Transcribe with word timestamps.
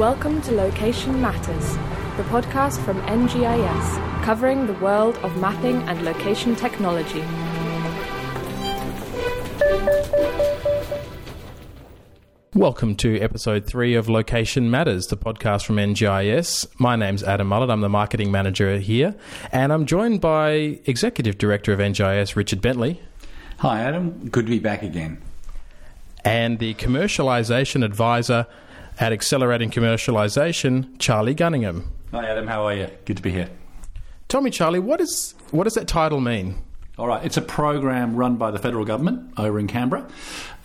Welcome 0.00 0.40
to 0.42 0.52
Location 0.52 1.20
Matters, 1.20 1.74
the 2.16 2.22
podcast 2.30 2.82
from 2.86 3.02
NGIS, 3.02 4.24
covering 4.24 4.66
the 4.66 4.72
world 4.72 5.18
of 5.18 5.36
mapping 5.36 5.76
and 5.82 6.02
location 6.06 6.56
technology. 6.56 7.22
Welcome 12.54 12.96
to 12.96 13.20
episode 13.20 13.66
three 13.66 13.94
of 13.94 14.08
Location 14.08 14.70
Matters, 14.70 15.08
the 15.08 15.18
podcast 15.18 15.66
from 15.66 15.76
NGIS. 15.76 16.66
My 16.80 16.96
name's 16.96 17.22
Adam 17.22 17.50
Mullett. 17.50 17.70
I'm 17.70 17.82
the 17.82 17.90
marketing 17.90 18.30
manager 18.30 18.78
here, 18.78 19.14
and 19.52 19.70
I'm 19.70 19.84
joined 19.84 20.22
by 20.22 20.80
Executive 20.86 21.36
Director 21.36 21.74
of 21.74 21.78
NGIS, 21.78 22.36
Richard 22.36 22.62
Bentley, 22.62 23.02
Hi, 23.58 23.82
Adam. 23.82 24.30
Good 24.30 24.46
to 24.46 24.50
be 24.50 24.58
back 24.58 24.82
again. 24.82 25.20
and 26.24 26.58
the 26.58 26.72
Commercialization 26.74 27.84
Advisor 27.84 28.46
at 29.00 29.14
Accelerating 29.14 29.70
Commercialization, 29.70 30.98
Charlie 30.98 31.34
Gunningham. 31.34 31.84
Hi, 32.12 32.28
Adam. 32.28 32.46
How 32.46 32.66
are 32.66 32.74
you? 32.74 32.88
Good 33.06 33.16
to 33.16 33.22
be 33.22 33.30
here. 33.30 33.48
Tell 34.28 34.42
me, 34.42 34.50
Charlie, 34.50 34.78
what 34.78 35.00
is 35.00 35.34
what 35.50 35.64
does 35.64 35.74
that 35.74 35.88
title 35.88 36.20
mean? 36.20 36.62
All 36.98 37.08
right, 37.08 37.24
it's 37.24 37.38
a 37.38 37.42
program 37.42 38.14
run 38.14 38.36
by 38.36 38.50
the 38.50 38.58
federal 38.58 38.84
government 38.84 39.32
over 39.38 39.58
in 39.58 39.66
Canberra, 39.68 40.06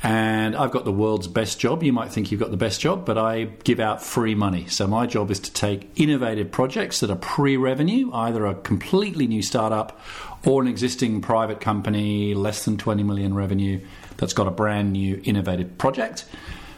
and 0.04 0.54
I've 0.54 0.72
got 0.72 0.84
the 0.84 0.92
world's 0.92 1.30
best 1.30 1.62
job. 1.62 1.82
You 1.82 1.94
might 1.94 2.12
think 2.12 2.30
you've 2.30 2.42
got 2.42 2.52
the 2.52 2.58
best 2.58 2.82
job, 2.82 3.06
but 3.06 3.18
I 3.18 3.46
give 3.64 3.80
out 3.80 4.04
free 4.04 4.36
money. 4.36 4.68
So 4.68 4.86
my 4.86 5.06
job 5.06 5.32
is 5.32 5.40
to 5.40 5.54
take 5.54 5.90
innovative 5.96 6.52
projects 6.52 7.00
that 7.00 7.10
are 7.10 7.16
pre-revenue, 7.16 8.12
either 8.12 8.46
a 8.46 8.54
completely 8.54 9.28
new 9.28 9.42
startup 9.42 10.02
or 10.46 10.62
an 10.62 10.68
existing 10.68 11.22
private 11.22 11.62
company, 11.62 12.34
less 12.34 12.66
than 12.66 12.78
20 12.78 13.02
million 13.04 13.34
revenue, 13.34 13.80
that's 14.18 14.34
got 14.34 14.46
a 14.46 14.52
brand 14.52 14.92
new 14.92 15.22
innovative 15.24 15.78
project. 15.78 16.26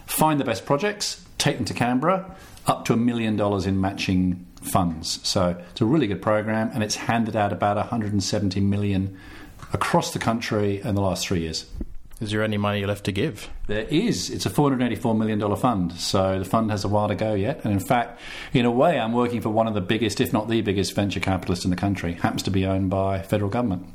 Find 0.06 0.40
the 0.40 0.46
best 0.46 0.66
projects, 0.68 1.26
take 1.38 1.58
them 1.58 1.66
to 1.66 1.74
Canberra, 1.74 2.36
up 2.66 2.86
to 2.86 2.94
a 2.94 2.98
million 2.98 3.36
dollars 3.36 3.66
in 3.66 3.80
matching 3.80 4.46
funds. 4.62 5.20
So 5.28 5.62
it's 5.72 5.82
a 5.82 5.86
really 5.86 6.08
good 6.08 6.22
program, 6.22 6.70
and 6.74 6.84
it's 6.84 6.96
handed 6.96 7.36
out 7.36 7.54
about 7.54 7.78
170 7.78 8.60
million 8.62 9.18
across 9.74 10.14
the 10.14 10.20
country 10.20 10.82
in 10.82 10.96
the 10.96 11.02
last 11.02 11.28
three 11.28 11.42
years. 11.42 11.66
Is 12.20 12.32
there 12.32 12.42
any 12.42 12.58
money 12.58 12.84
left 12.84 13.06
to 13.06 13.12
give? 13.12 13.48
There 13.68 13.86
is. 13.90 14.32
It's 14.32 14.48
a 14.48 14.50
$484 14.50 15.16
million 15.16 15.56
fund. 15.56 15.94
So 15.94 16.40
the 16.40 16.46
fund 16.46 16.72
has 16.72 16.84
a 16.84 16.88
while 16.88 17.08
to 17.10 17.16
go 17.16 17.36
yet. 17.36 17.64
And 17.64 17.72
in 17.72 17.80
fact, 17.80 18.20
in 18.54 18.66
a 18.66 18.72
way, 18.72 19.00
I'm 19.00 19.14
working 19.14 19.40
for 19.40 19.50
one 19.50 19.68
of 19.68 19.76
the 19.76 19.82
biggest, 19.82 20.20
if 20.20 20.34
not 20.34 20.50
the 20.50 20.62
biggest, 20.62 20.96
venture 20.96 21.20
capitalists 21.20 21.64
in 21.64 21.70
the 21.70 21.78
country. 21.78 22.14
Happens 22.14 22.42
to 22.44 22.50
be 22.50 22.66
owned 22.66 22.90
by 22.90 23.22
federal 23.22 23.52
government. 23.52 23.86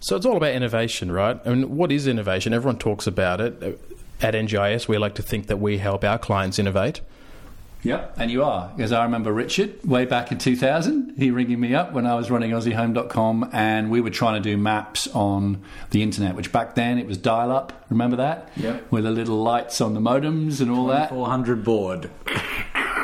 So 0.00 0.16
it's 0.16 0.26
all 0.26 0.36
about 0.36 0.54
innovation, 0.54 1.12
right? 1.12 1.40
I 1.46 1.50
mean, 1.50 1.76
what 1.76 1.92
is 1.92 2.08
innovation? 2.08 2.52
Everyone 2.52 2.78
talks 2.78 3.06
about 3.06 3.40
it. 3.40 3.78
At 4.22 4.34
NGIS, 4.34 4.86
we 4.86 4.98
like 4.98 5.16
to 5.16 5.22
think 5.22 5.48
that 5.48 5.56
we 5.56 5.78
help 5.78 6.04
our 6.04 6.16
clients 6.16 6.60
innovate. 6.60 7.00
Yep, 7.82 8.14
and 8.16 8.30
you 8.30 8.44
are. 8.44 8.72
Because 8.76 8.92
I 8.92 9.02
remember 9.02 9.32
Richard 9.32 9.84
way 9.84 10.04
back 10.04 10.30
in 10.30 10.38
2000, 10.38 11.14
he 11.18 11.32
ringing 11.32 11.58
me 11.58 11.74
up 11.74 11.92
when 11.92 12.06
I 12.06 12.14
was 12.14 12.30
running 12.30 12.52
AussieHome.com, 12.52 13.50
and 13.52 13.90
we 13.90 14.00
were 14.00 14.10
trying 14.10 14.40
to 14.40 14.48
do 14.48 14.56
maps 14.56 15.08
on 15.08 15.60
the 15.90 16.04
internet, 16.04 16.36
which 16.36 16.52
back 16.52 16.76
then 16.76 16.98
it 16.98 17.06
was 17.08 17.18
dial 17.18 17.50
up. 17.50 17.84
Remember 17.90 18.16
that? 18.16 18.50
Yep. 18.56 18.92
With 18.92 19.02
the 19.02 19.10
little 19.10 19.42
lights 19.42 19.80
on 19.80 19.94
the 19.94 20.00
modems 20.00 20.60
and 20.60 20.70
all 20.70 20.86
that. 20.86 21.08
400 21.08 21.64
baud. 21.64 22.08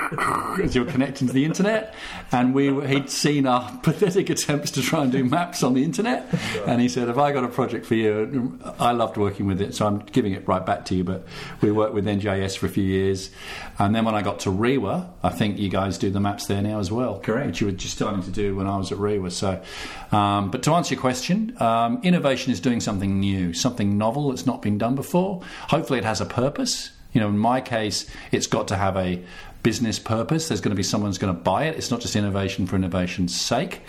As 0.62 0.75
you 0.75 0.84
were 0.84 0.91
connecting 0.91 1.27
to 1.27 1.33
the 1.33 1.45
internet, 1.45 1.95
and 2.33 2.55
we 2.55 2.87
he'd 2.87 3.11
seen 3.11 3.47
our 3.47 3.78
pathetic 3.83 4.31
attempts 4.31 4.70
to 4.73 4.83
try 4.83 5.03
and 5.03 5.12
do 5.12 5.25
maps 5.25 5.62
on 5.62 5.75
the 5.75 5.84
internet, 5.84 6.27
and 6.67 6.81
he 6.81 6.89
said, 6.89 7.09
"Have 7.09 7.19
I 7.19 7.33
got 7.33 7.45
a 7.45 7.48
project 7.48 7.84
for 7.84 7.95
you?" 7.95 8.59
I 8.79 8.92
loved 8.92 9.17
working 9.17 9.47
with 9.47 9.61
it, 9.61 9.75
so 9.75 9.86
I'm 9.86 9.98
giving 9.98 10.33
it 10.33 10.48
right 10.48 10.64
back 10.64 10.86
to 10.86 10.95
you. 10.95 11.05
But 11.05 11.27
we 11.61 11.70
worked 11.70 11.95
with 11.95 12.06
NGIS 12.06 12.56
for 12.56 12.67
a 12.67 12.70
few 12.70 12.84
years, 12.84 13.31
and 13.79 13.95
then 13.95 14.05
when 14.05 14.14
I 14.14 14.23
got 14.23 14.41
to 14.41 14.51
REIWA, 14.51 15.09
I 15.23 15.29
think 15.31 15.59
you 15.59 15.69
guys 15.69 15.98
do 15.98 16.11
the 16.11 16.20
maps 16.20 16.47
there 16.47 16.62
now 16.62 16.79
as 16.79 16.91
well, 16.91 17.18
Correct. 17.18 17.47
Which 17.47 17.61
you 17.61 17.67
were 17.67 17.73
just 17.73 17.95
starting 17.95 18.23
to 18.23 18.30
do 18.30 18.57
when 18.57 18.67
I 18.67 18.77
was 18.79 18.91
at 18.92 18.98
REIWA. 18.98 19.30
So, 19.30 19.63
um, 20.11 20.51
but 20.51 20.63
to 20.63 20.73
answer 20.73 20.95
your 20.95 21.01
question, 21.01 21.55
um, 21.61 22.01
innovation 22.02 22.52
is 22.52 22.61
doing 22.61 22.80
something 22.80 23.20
new, 23.20 23.52
something 23.52 23.98
novel 23.98 24.30
that's 24.30 24.47
not 24.47 24.63
been 24.63 24.79
done 24.79 24.95
before. 24.95 25.42
Hopefully, 25.68 25.98
it 25.98 26.05
has 26.05 26.20
a 26.20 26.27
purpose. 26.27 26.92
You 27.13 27.23
know, 27.23 27.29
in 27.29 27.39
my 27.39 27.61
case, 27.61 28.08
it's 28.33 28.47
got 28.47 28.68
to 28.68 28.77
have 28.77 28.97
a 28.97 29.23
business 29.63 29.98
purpose. 29.98 30.48
There's 30.48 30.61
going 30.61 30.70
to 30.70 30.77
be 30.77 30.83
someone 30.83 31.08
who's 31.11 31.19
going 31.19 31.35
to 31.35 31.41
buy 31.41 31.64
it. 31.64 31.77
It's 31.77 31.91
not 31.91 32.01
just 32.01 32.17
innovation 32.17 32.67
for 32.67 32.77
innovation's 32.77 33.39
sake. 33.39 33.80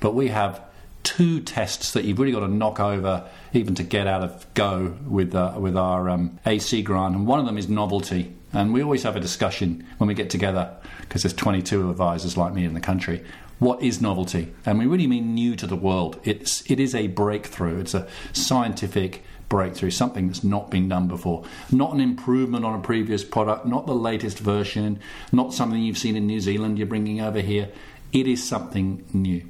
But 0.00 0.14
we 0.14 0.28
have 0.28 0.60
two 1.02 1.40
tests 1.40 1.92
that 1.92 2.04
you've 2.04 2.18
really 2.18 2.32
got 2.32 2.40
to 2.40 2.48
knock 2.48 2.80
over 2.80 3.28
even 3.52 3.74
to 3.74 3.82
get 3.82 4.06
out 4.06 4.22
of 4.22 4.46
go 4.54 4.94
with 5.06 5.34
uh, 5.34 5.54
with 5.58 5.76
our 5.76 6.08
um, 6.08 6.38
AC 6.44 6.82
grant, 6.82 7.14
and 7.14 7.26
one 7.26 7.38
of 7.38 7.46
them 7.46 7.58
is 7.58 7.68
novelty. 7.68 8.34
And 8.52 8.72
we 8.72 8.82
always 8.82 9.02
have 9.02 9.14
a 9.14 9.20
discussion 9.20 9.86
when 9.98 10.08
we 10.08 10.14
get 10.14 10.30
together 10.30 10.74
because 11.02 11.22
there's 11.22 11.34
22 11.34 11.90
advisors 11.90 12.36
like 12.38 12.54
me 12.54 12.64
in 12.64 12.72
the 12.72 12.80
country. 12.80 13.22
What 13.58 13.82
is 13.82 14.00
novelty? 14.00 14.54
And 14.64 14.78
we 14.78 14.86
really 14.86 15.06
mean 15.06 15.34
new 15.34 15.54
to 15.56 15.66
the 15.66 15.76
world. 15.76 16.20
It's 16.24 16.68
it 16.70 16.80
is 16.80 16.94
a 16.94 17.08
breakthrough. 17.08 17.80
It's 17.80 17.94
a 17.94 18.06
scientific 18.32 19.22
breakthrough, 19.48 19.90
something 19.90 20.26
that's 20.26 20.44
not 20.44 20.70
been 20.70 20.88
done 20.88 21.08
before. 21.08 21.44
Not 21.70 21.92
an 21.92 22.00
improvement 22.00 22.64
on 22.64 22.78
a 22.78 22.82
previous 22.82 23.24
product, 23.24 23.66
not 23.66 23.86
the 23.86 23.94
latest 23.94 24.38
version, 24.38 25.00
not 25.32 25.54
something 25.54 25.80
you've 25.80 25.98
seen 25.98 26.16
in 26.16 26.26
New 26.26 26.40
Zealand 26.40 26.78
you're 26.78 26.86
bringing 26.86 27.20
over 27.20 27.40
here. 27.40 27.68
It 28.12 28.26
is 28.26 28.46
something 28.46 29.04
new. 29.12 29.42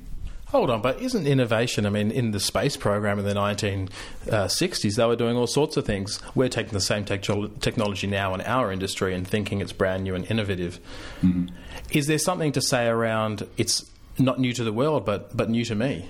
Hold 0.49 0.71
on, 0.71 0.81
but 0.81 1.03
isn't 1.03 1.27
innovation? 1.27 1.85
I 1.85 1.91
mean, 1.91 2.11
in 2.11 2.31
the 2.31 2.41
space 2.41 2.75
program 2.75 3.19
in 3.19 3.27
the 3.27 3.35
1960s, 3.35 4.97
they 4.97 5.05
were 5.05 5.15
doing 5.15 5.37
all 5.37 5.47
sorts 5.47 5.77
of 5.77 5.85
things. 5.85 6.21
We're 6.35 6.49
taking 6.49 6.73
the 6.73 6.81
same 6.81 7.05
tech- 7.05 7.23
technology 7.61 8.07
now 8.07 8.33
in 8.33 8.41
our 8.41 8.73
industry 8.73 9.15
and 9.15 9.29
thinking 9.29 9.61
it's 9.61 9.73
brand 9.73 10.05
new 10.05 10.15
and 10.15 10.29
innovative. 10.31 10.81
Mm-hmm. 11.23 11.55
Is 11.91 12.07
there 12.07 12.19
something 12.19 12.53
to 12.53 12.63
say 12.63 12.87
around 12.87 13.47
it's 13.59 13.85
not 14.19 14.41
new 14.41 14.55
to 14.55 14.65
the 14.65 14.73
world, 14.73 15.05
but, 15.05 15.37
but 15.37 15.51
new 15.51 15.67
to 15.67 15.75
me? 15.75 16.09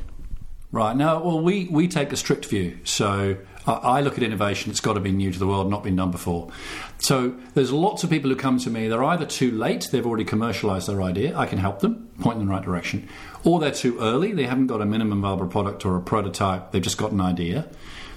Right. 0.71 0.95
Now, 0.95 1.21
well, 1.21 1.41
we, 1.41 1.65
we 1.65 1.89
take 1.89 2.13
a 2.13 2.17
strict 2.17 2.45
view. 2.47 2.79
So 2.85 3.39
I, 3.69 4.01
look 4.01 4.17
at 4.17 4.23
innovation, 4.23 4.71
it's 4.71 4.81
got 4.81 4.95
to 4.95 5.01
be 5.01 5.13
new 5.13 5.31
to 5.31 5.39
the 5.39 5.47
world, 5.47 5.71
not 5.71 5.85
been 5.85 5.97
done 5.97 6.11
before. 6.11 6.51
So 6.99 7.37
there's 7.55 7.71
lots 7.71 8.03
of 8.03 8.11
people 8.11 8.31
who 8.31 8.37
come 8.37 8.59
to 8.59 8.71
me, 8.71 8.89
they're 8.89 9.05
either 9.05 9.27
too 9.27 9.51
late, 9.51 9.89
they've 9.93 10.07
already 10.07 10.25
commercialized 10.25 10.89
their 10.89 11.03
idea, 11.03 11.37
I 11.37 11.47
can 11.47 11.59
help 11.59 11.81
them, 11.81 12.09
point 12.21 12.37
them 12.37 12.43
in 12.43 12.49
the 12.49 12.55
right 12.55 12.65
direction, 12.65 13.09
or 13.45 13.61
they're 13.61 13.71
too 13.71 13.99
early, 14.01 14.33
they 14.33 14.47
haven't 14.47 14.69
got 14.69 14.81
a 14.81 14.87
minimum 14.87 15.21
viable 15.21 15.49
product 15.49 15.85
or 15.85 15.97
a 15.97 16.01
prototype, 16.01 16.73
they've 16.73 16.83
just 16.83 16.99
got 16.99 17.13
an 17.13 17.21
idea. 17.21 17.69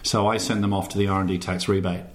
So 0.03 0.28
I 0.28 0.38
send 0.38 0.63
them 0.63 0.73
off 0.73 0.90
to 0.90 0.97
the 0.97 1.07
R&D 1.07 1.38
tax 1.40 1.67
rebate, 1.67 2.06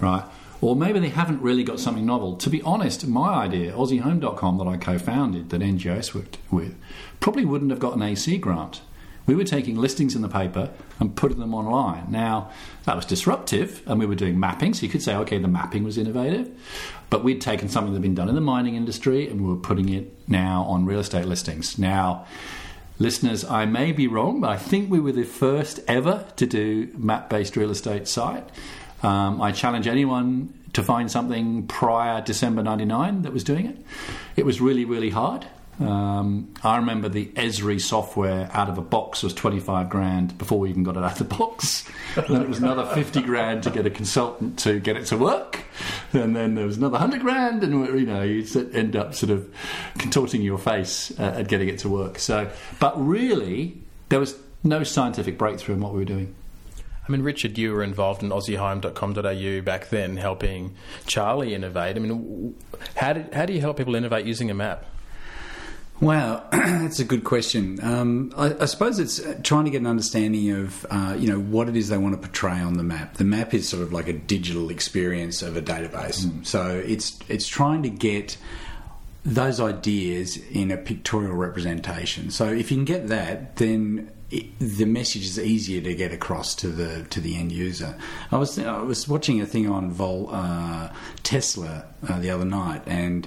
right? 0.00 0.24
Or 0.60 0.74
maybe 0.74 0.98
they 0.98 1.10
haven't 1.10 1.40
really 1.40 1.62
got 1.62 1.78
something 1.78 2.04
novel. 2.04 2.36
To 2.36 2.50
be 2.50 2.60
honest, 2.62 3.06
my 3.06 3.34
idea, 3.34 3.72
AussieHome.com, 3.72 4.58
that 4.58 4.66
I 4.66 4.76
co-founded, 4.76 5.50
that 5.50 5.60
NGIS 5.60 6.14
worked 6.14 6.38
with, 6.50 6.74
probably 7.20 7.44
wouldn't 7.44 7.70
have 7.70 7.78
got 7.78 7.94
an 7.94 8.02
AC 8.02 8.38
grant. 8.38 8.80
We 9.28 9.36
were 9.36 9.44
taking 9.44 9.76
listings 9.76 10.16
in 10.16 10.22
the 10.22 10.28
paper 10.28 10.70
and 10.98 11.14
putting 11.14 11.38
them 11.38 11.54
online. 11.54 12.06
Now, 12.10 12.50
that 12.84 12.96
was 12.96 13.04
disruptive, 13.04 13.82
and 13.86 14.00
we 14.00 14.06
were 14.06 14.14
doing 14.14 14.40
mapping, 14.40 14.72
so 14.72 14.84
you 14.84 14.88
could 14.88 15.02
say, 15.02 15.14
okay, 15.16 15.36
the 15.36 15.46
mapping 15.46 15.84
was 15.84 15.98
innovative. 15.98 16.50
But 17.10 17.22
we'd 17.22 17.40
taken 17.40 17.68
something 17.68 17.92
that 17.92 17.98
had 17.98 18.02
been 18.02 18.14
done 18.14 18.30
in 18.30 18.34
the 18.34 18.40
mining 18.40 18.74
industry 18.74 19.28
and 19.28 19.42
we 19.42 19.48
were 19.48 19.60
putting 19.60 19.90
it 19.90 20.12
now 20.28 20.62
on 20.64 20.84
real 20.84 21.00
estate 21.00 21.26
listings. 21.26 21.78
Now, 21.78 22.26
listeners, 22.98 23.44
I 23.44 23.64
may 23.66 23.92
be 23.92 24.06
wrong, 24.06 24.40
but 24.40 24.50
I 24.50 24.56
think 24.56 24.90
we 24.90 25.00
were 25.00 25.12
the 25.12 25.24
first 25.24 25.80
ever 25.86 26.26
to 26.36 26.46
do 26.46 26.90
map 26.96 27.30
based 27.30 27.56
real 27.56 27.70
estate 27.70 28.08
site. 28.08 28.48
Um, 29.02 29.40
I 29.40 29.52
challenge 29.52 29.86
anyone 29.86 30.52
to 30.72 30.82
find 30.82 31.10
something 31.10 31.66
prior 31.66 32.20
December 32.20 32.62
99 32.62 33.22
that 33.22 33.32
was 33.32 33.44
doing 33.44 33.66
it. 33.66 33.78
It 34.36 34.44
was 34.44 34.60
really, 34.60 34.84
really 34.84 35.10
hard. 35.10 35.46
Um, 35.80 36.52
I 36.64 36.76
remember 36.78 37.08
the 37.08 37.26
Esri 37.26 37.80
software 37.80 38.50
out 38.52 38.68
of 38.68 38.78
a 38.78 38.82
box 38.82 39.22
was 39.22 39.32
25 39.32 39.88
grand 39.88 40.36
before 40.36 40.58
we 40.58 40.70
even 40.70 40.82
got 40.82 40.96
it 40.96 41.04
out 41.04 41.20
of 41.20 41.28
the 41.28 41.36
box. 41.36 41.88
Then 42.16 42.42
it 42.42 42.48
was 42.48 42.58
another 42.58 42.84
50 42.86 43.22
grand 43.22 43.62
to 43.62 43.70
get 43.70 43.86
a 43.86 43.90
consultant 43.90 44.58
to 44.60 44.80
get 44.80 44.96
it 44.96 45.06
to 45.06 45.16
work. 45.16 45.64
And 46.12 46.34
then 46.34 46.54
there 46.56 46.66
was 46.66 46.78
another 46.78 46.98
100 46.98 47.20
grand, 47.20 47.62
and 47.62 47.86
you 47.98 48.06
know, 48.06 48.22
you 48.22 48.44
end 48.72 48.96
up 48.96 49.14
sort 49.14 49.30
of 49.30 49.48
contorting 49.98 50.42
your 50.42 50.58
face 50.58 51.12
uh, 51.18 51.34
at 51.36 51.48
getting 51.48 51.68
it 51.68 51.78
to 51.80 51.88
work. 51.88 52.18
So, 52.18 52.50
but 52.80 52.94
really, 53.00 53.78
there 54.08 54.18
was 54.18 54.36
no 54.64 54.82
scientific 54.82 55.38
breakthrough 55.38 55.76
in 55.76 55.80
what 55.80 55.92
we 55.92 55.98
were 55.98 56.04
doing. 56.04 56.34
I 57.08 57.12
mean, 57.12 57.22
Richard, 57.22 57.56
you 57.56 57.72
were 57.72 57.82
involved 57.82 58.22
in 58.22 58.28
AussieHome.com.au 58.28 59.62
back 59.62 59.88
then, 59.88 60.16
helping 60.18 60.74
Charlie 61.06 61.54
innovate. 61.54 61.96
I 61.96 62.00
mean, 62.00 62.54
how, 62.96 63.14
did, 63.14 63.32
how 63.32 63.46
do 63.46 63.54
you 63.54 63.60
help 63.60 63.78
people 63.78 63.94
innovate 63.94 64.26
using 64.26 64.50
a 64.50 64.54
map? 64.54 64.84
Wow, 66.00 66.44
that's 66.52 67.00
a 67.00 67.04
good 67.04 67.24
question. 67.24 67.80
Um, 67.82 68.32
I, 68.36 68.54
I, 68.60 68.64
suppose 68.66 69.00
it's 69.00 69.20
trying 69.42 69.64
to 69.64 69.70
get 69.70 69.80
an 69.80 69.86
understanding 69.86 70.52
of 70.52 70.86
uh, 70.90 71.16
you 71.18 71.28
know 71.28 71.40
what 71.40 71.68
it 71.68 71.76
is 71.76 71.88
they 71.88 71.98
want 71.98 72.14
to 72.14 72.20
portray 72.20 72.60
on 72.60 72.74
the 72.74 72.84
map. 72.84 73.14
The 73.14 73.24
map 73.24 73.52
is 73.52 73.68
sort 73.68 73.82
of 73.82 73.92
like 73.92 74.06
a 74.06 74.12
digital 74.12 74.70
experience 74.70 75.42
of 75.42 75.56
a 75.56 75.62
database, 75.62 76.24
mm. 76.24 76.46
so 76.46 76.80
it's 76.86 77.18
it's 77.28 77.48
trying 77.48 77.82
to 77.82 77.90
get 77.90 78.36
those 79.24 79.60
ideas 79.60 80.36
in 80.36 80.70
a 80.70 80.76
pictorial 80.76 81.34
representation. 81.34 82.30
So 82.30 82.46
if 82.46 82.70
you 82.70 82.76
can 82.76 82.84
get 82.84 83.08
that, 83.08 83.56
then 83.56 84.12
it, 84.30 84.56
the 84.60 84.84
message 84.84 85.24
is 85.24 85.38
easier 85.38 85.80
to 85.80 85.94
get 85.94 86.12
across 86.12 86.54
to 86.56 86.68
the 86.68 87.04
to 87.10 87.20
the 87.20 87.36
end 87.36 87.50
user. 87.50 87.98
I 88.30 88.36
was 88.36 88.56
I 88.56 88.82
was 88.82 89.08
watching 89.08 89.40
a 89.40 89.46
thing 89.46 89.68
on 89.68 89.90
Vol 89.90 90.28
uh, 90.30 90.92
Tesla 91.24 91.86
uh, 92.08 92.20
the 92.20 92.30
other 92.30 92.44
night 92.44 92.82
and 92.86 93.26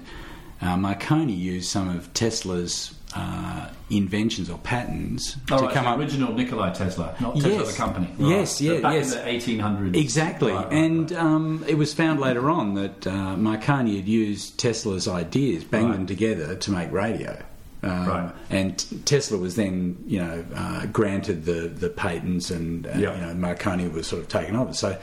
uh, 0.62 0.78
Marconi 0.78 1.34
used 1.34 1.70
some 1.70 1.90
of 1.90 2.14
Tesla's 2.14 2.94
uh, 3.16 3.68
inventions 3.90 4.50
or 4.50 4.58
patents 4.60 5.36
Oh, 5.52 5.58
to 5.58 5.64
right, 5.66 5.74
come 5.74 5.84
the 5.84 5.90
up. 5.92 6.00
original 6.00 6.34
Nikola 6.34 6.74
Tesla, 6.74 7.14
not 7.20 7.36
Tesla 7.36 7.52
Yes. 7.52 7.72
the 7.72 7.78
company. 7.78 8.08
Yes, 8.18 8.58
So 8.60 8.82
back 8.82 8.94
yes. 8.94 9.14
in 9.14 9.20
the 9.26 9.32
1800s. 9.58 9.96
Exactly, 9.98 10.52
Right, 10.54 10.64
right, 10.66 10.74
and 10.74 11.12
um, 11.14 11.66
it 11.68 11.76
was 11.78 11.94
found 11.94 12.22
later 12.22 12.50
on 12.50 12.76
that 12.76 13.06
uh, 13.08 13.36
Marconi 13.36 13.98
had 13.98 14.08
used 14.08 14.58
Tesla's 14.58 15.08
ideas, 15.10 15.64
banged 15.66 15.88
Right. 15.90 15.94
them 15.98 16.06
together 16.08 16.56
to 16.56 16.72
make 16.72 16.92
radio. 16.92 17.38
Um, 17.84 18.08
Right. 18.08 18.32
And 18.50 19.06
Tesla 19.06 19.38
was 19.40 19.56
then, 19.56 19.98
you 20.06 20.20
know, 20.20 20.46
uh, 20.56 20.86
granted 20.86 21.46
the, 21.46 21.68
the 21.68 21.90
patents, 21.90 22.50
and 22.52 22.86
uh, 22.88 22.92
Yeah. 22.96 23.16
you 23.16 23.22
know 23.26 23.34
Marconi 23.34 23.88
was 23.90 24.08
sort 24.08 24.22
of 24.22 24.30
taken 24.30 24.56
over. 24.56 24.72
So, 24.74 24.98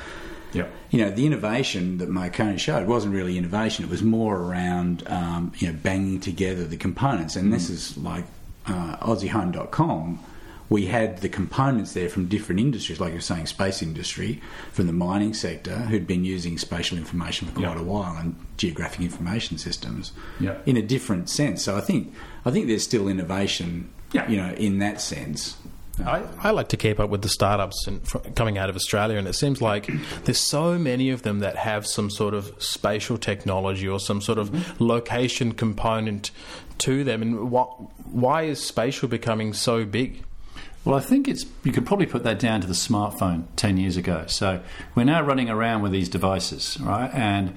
Yeah. 0.52 0.66
you 0.90 0.98
know, 1.04 1.10
the 1.10 1.26
innovation 1.26 1.98
that 1.98 2.08
Marconi 2.08 2.58
showed 2.58 2.86
wasn't 2.88 3.14
really 3.14 3.36
innovation; 3.36 3.84
it 3.84 3.90
was 3.90 4.02
more 4.02 4.36
around, 4.36 5.02
um, 5.06 5.52
you 5.58 5.68
know, 5.68 5.78
banging 5.82 6.20
together 6.20 6.64
the 6.64 6.76
components. 6.78 7.36
And 7.36 7.52
this 7.52 7.68
is 7.70 7.96
like 7.98 8.24
uh, 8.66 8.96
AussieHome.com. 8.98 10.18
We 10.70 10.84
had 10.86 11.18
the 11.18 11.30
components 11.30 11.94
there 11.94 12.10
from 12.10 12.26
different 12.28 12.60
industries, 12.60 13.00
like 13.00 13.10
you 13.10 13.16
were 13.16 13.20
saying, 13.22 13.46
space 13.46 13.80
industry, 13.82 14.42
from 14.70 14.86
the 14.86 14.92
mining 14.92 15.32
sector, 15.32 15.74
who'd 15.76 16.06
been 16.06 16.26
using 16.26 16.58
spatial 16.58 16.98
information 16.98 17.48
for 17.48 17.54
quite 17.54 17.76
Yeah. 17.76 17.80
a 17.80 17.82
while 17.84 18.16
and 18.18 18.36
geographic 18.58 19.00
information 19.00 19.56
systems 19.56 20.12
Yeah. 20.38 20.56
in 20.66 20.76
a 20.76 20.82
different 20.82 21.30
sense. 21.30 21.62
So 21.62 21.76
I 21.76 21.80
think 21.80 22.12
I 22.44 22.50
think 22.50 22.66
there's 22.66 22.84
still 22.84 23.08
innovation, 23.08 23.88
Yeah. 24.12 24.28
you 24.28 24.36
know, 24.36 24.52
in 24.54 24.78
that 24.80 25.00
sense. 25.00 25.56
I, 26.04 26.24
I 26.38 26.50
like 26.50 26.68
to 26.68 26.76
keep 26.76 27.00
up 27.00 27.10
with 27.10 27.22
the 27.22 27.28
startups 27.28 27.88
fr- 28.04 28.18
coming 28.34 28.58
out 28.58 28.70
of 28.70 28.76
Australia, 28.76 29.18
and 29.18 29.26
it 29.26 29.34
seems 29.34 29.60
like 29.60 29.90
there's 30.24 30.38
so 30.38 30.78
many 30.78 31.10
of 31.10 31.22
them 31.22 31.40
that 31.40 31.56
have 31.56 31.86
some 31.86 32.10
sort 32.10 32.34
of 32.34 32.52
spatial 32.58 33.18
technology 33.18 33.88
or 33.88 33.98
some 33.98 34.20
sort 34.20 34.38
of 34.38 34.80
location 34.80 35.52
component 35.52 36.30
to 36.78 37.04
them. 37.04 37.22
And 37.22 37.50
what, 37.50 37.68
why 38.06 38.44
is 38.44 38.62
spatial 38.62 39.08
becoming 39.08 39.52
so 39.52 39.84
big? 39.84 40.22
Well, 40.84 40.96
I 40.96 41.00
think 41.00 41.28
it's 41.28 41.44
you 41.64 41.72
could 41.72 41.84
probably 41.84 42.06
put 42.06 42.24
that 42.24 42.38
down 42.38 42.60
to 42.62 42.66
the 42.66 42.72
smartphone 42.72 43.44
10 43.56 43.76
years 43.76 43.96
ago. 43.96 44.24
So 44.26 44.62
we're 44.94 45.04
now 45.04 45.22
running 45.22 45.50
around 45.50 45.82
with 45.82 45.92
these 45.92 46.08
devices, 46.08 46.78
right? 46.80 47.10
And 47.12 47.56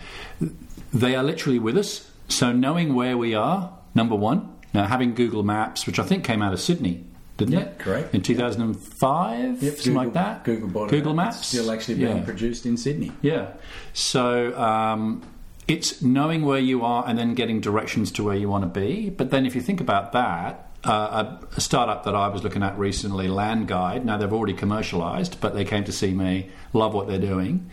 they 0.91 1.15
are 1.15 1.23
literally 1.23 1.59
with 1.59 1.77
us. 1.77 2.09
So 2.27 2.51
knowing 2.51 2.95
where 2.95 3.17
we 3.17 3.33
are, 3.35 3.71
number 3.95 4.15
one. 4.15 4.49
Now 4.73 4.85
having 4.85 5.13
Google 5.13 5.43
Maps, 5.43 5.85
which 5.85 5.99
I 5.99 6.03
think 6.03 6.23
came 6.23 6.41
out 6.41 6.53
of 6.53 6.59
Sydney, 6.59 7.05
didn't 7.45 7.59
Yeah, 7.59 7.65
it? 7.65 7.79
correct. 7.79 8.15
In 8.15 8.21
2005, 8.21 9.61
something 9.61 9.93
like 9.93 10.13
that. 10.13 10.43
Google 10.43 10.67
bought 10.69 10.89
Google. 10.89 11.13
Maps 11.13 11.39
It's 11.39 11.47
still 11.47 11.71
actually 11.71 11.95
being 11.95 12.17
Yeah. 12.17 12.23
produced 12.23 12.65
in 12.65 12.77
Sydney. 12.77 13.11
Yeah. 13.21 13.47
So 13.93 14.57
um, 14.59 15.21
it's 15.67 16.01
knowing 16.01 16.43
where 16.45 16.59
you 16.59 16.83
are 16.83 17.03
and 17.07 17.17
then 17.17 17.33
getting 17.35 17.61
directions 17.61 18.11
to 18.13 18.23
where 18.23 18.35
you 18.35 18.49
want 18.49 18.63
to 18.73 18.79
be. 18.79 19.09
But 19.09 19.31
then 19.31 19.45
if 19.45 19.55
you 19.55 19.61
think 19.61 19.81
about 19.81 20.11
that, 20.13 20.67
uh, 20.83 21.37
a, 21.51 21.57
a 21.57 21.61
startup 21.61 22.03
that 22.05 22.15
I 22.15 22.27
was 22.29 22.43
looking 22.43 22.63
at 22.63 22.77
recently, 22.77 23.27
Land 23.27 23.67
Guide, 23.67 24.05
now 24.05 24.17
they've 24.17 24.33
already 24.33 24.53
commercialized, 24.53 25.39
but 25.39 25.53
they 25.53 25.63
came 25.63 25.83
to 25.83 25.91
see 25.91 26.11
me, 26.13 26.49
love 26.73 26.93
what 26.93 27.07
they're 27.07 27.19
doing. 27.19 27.69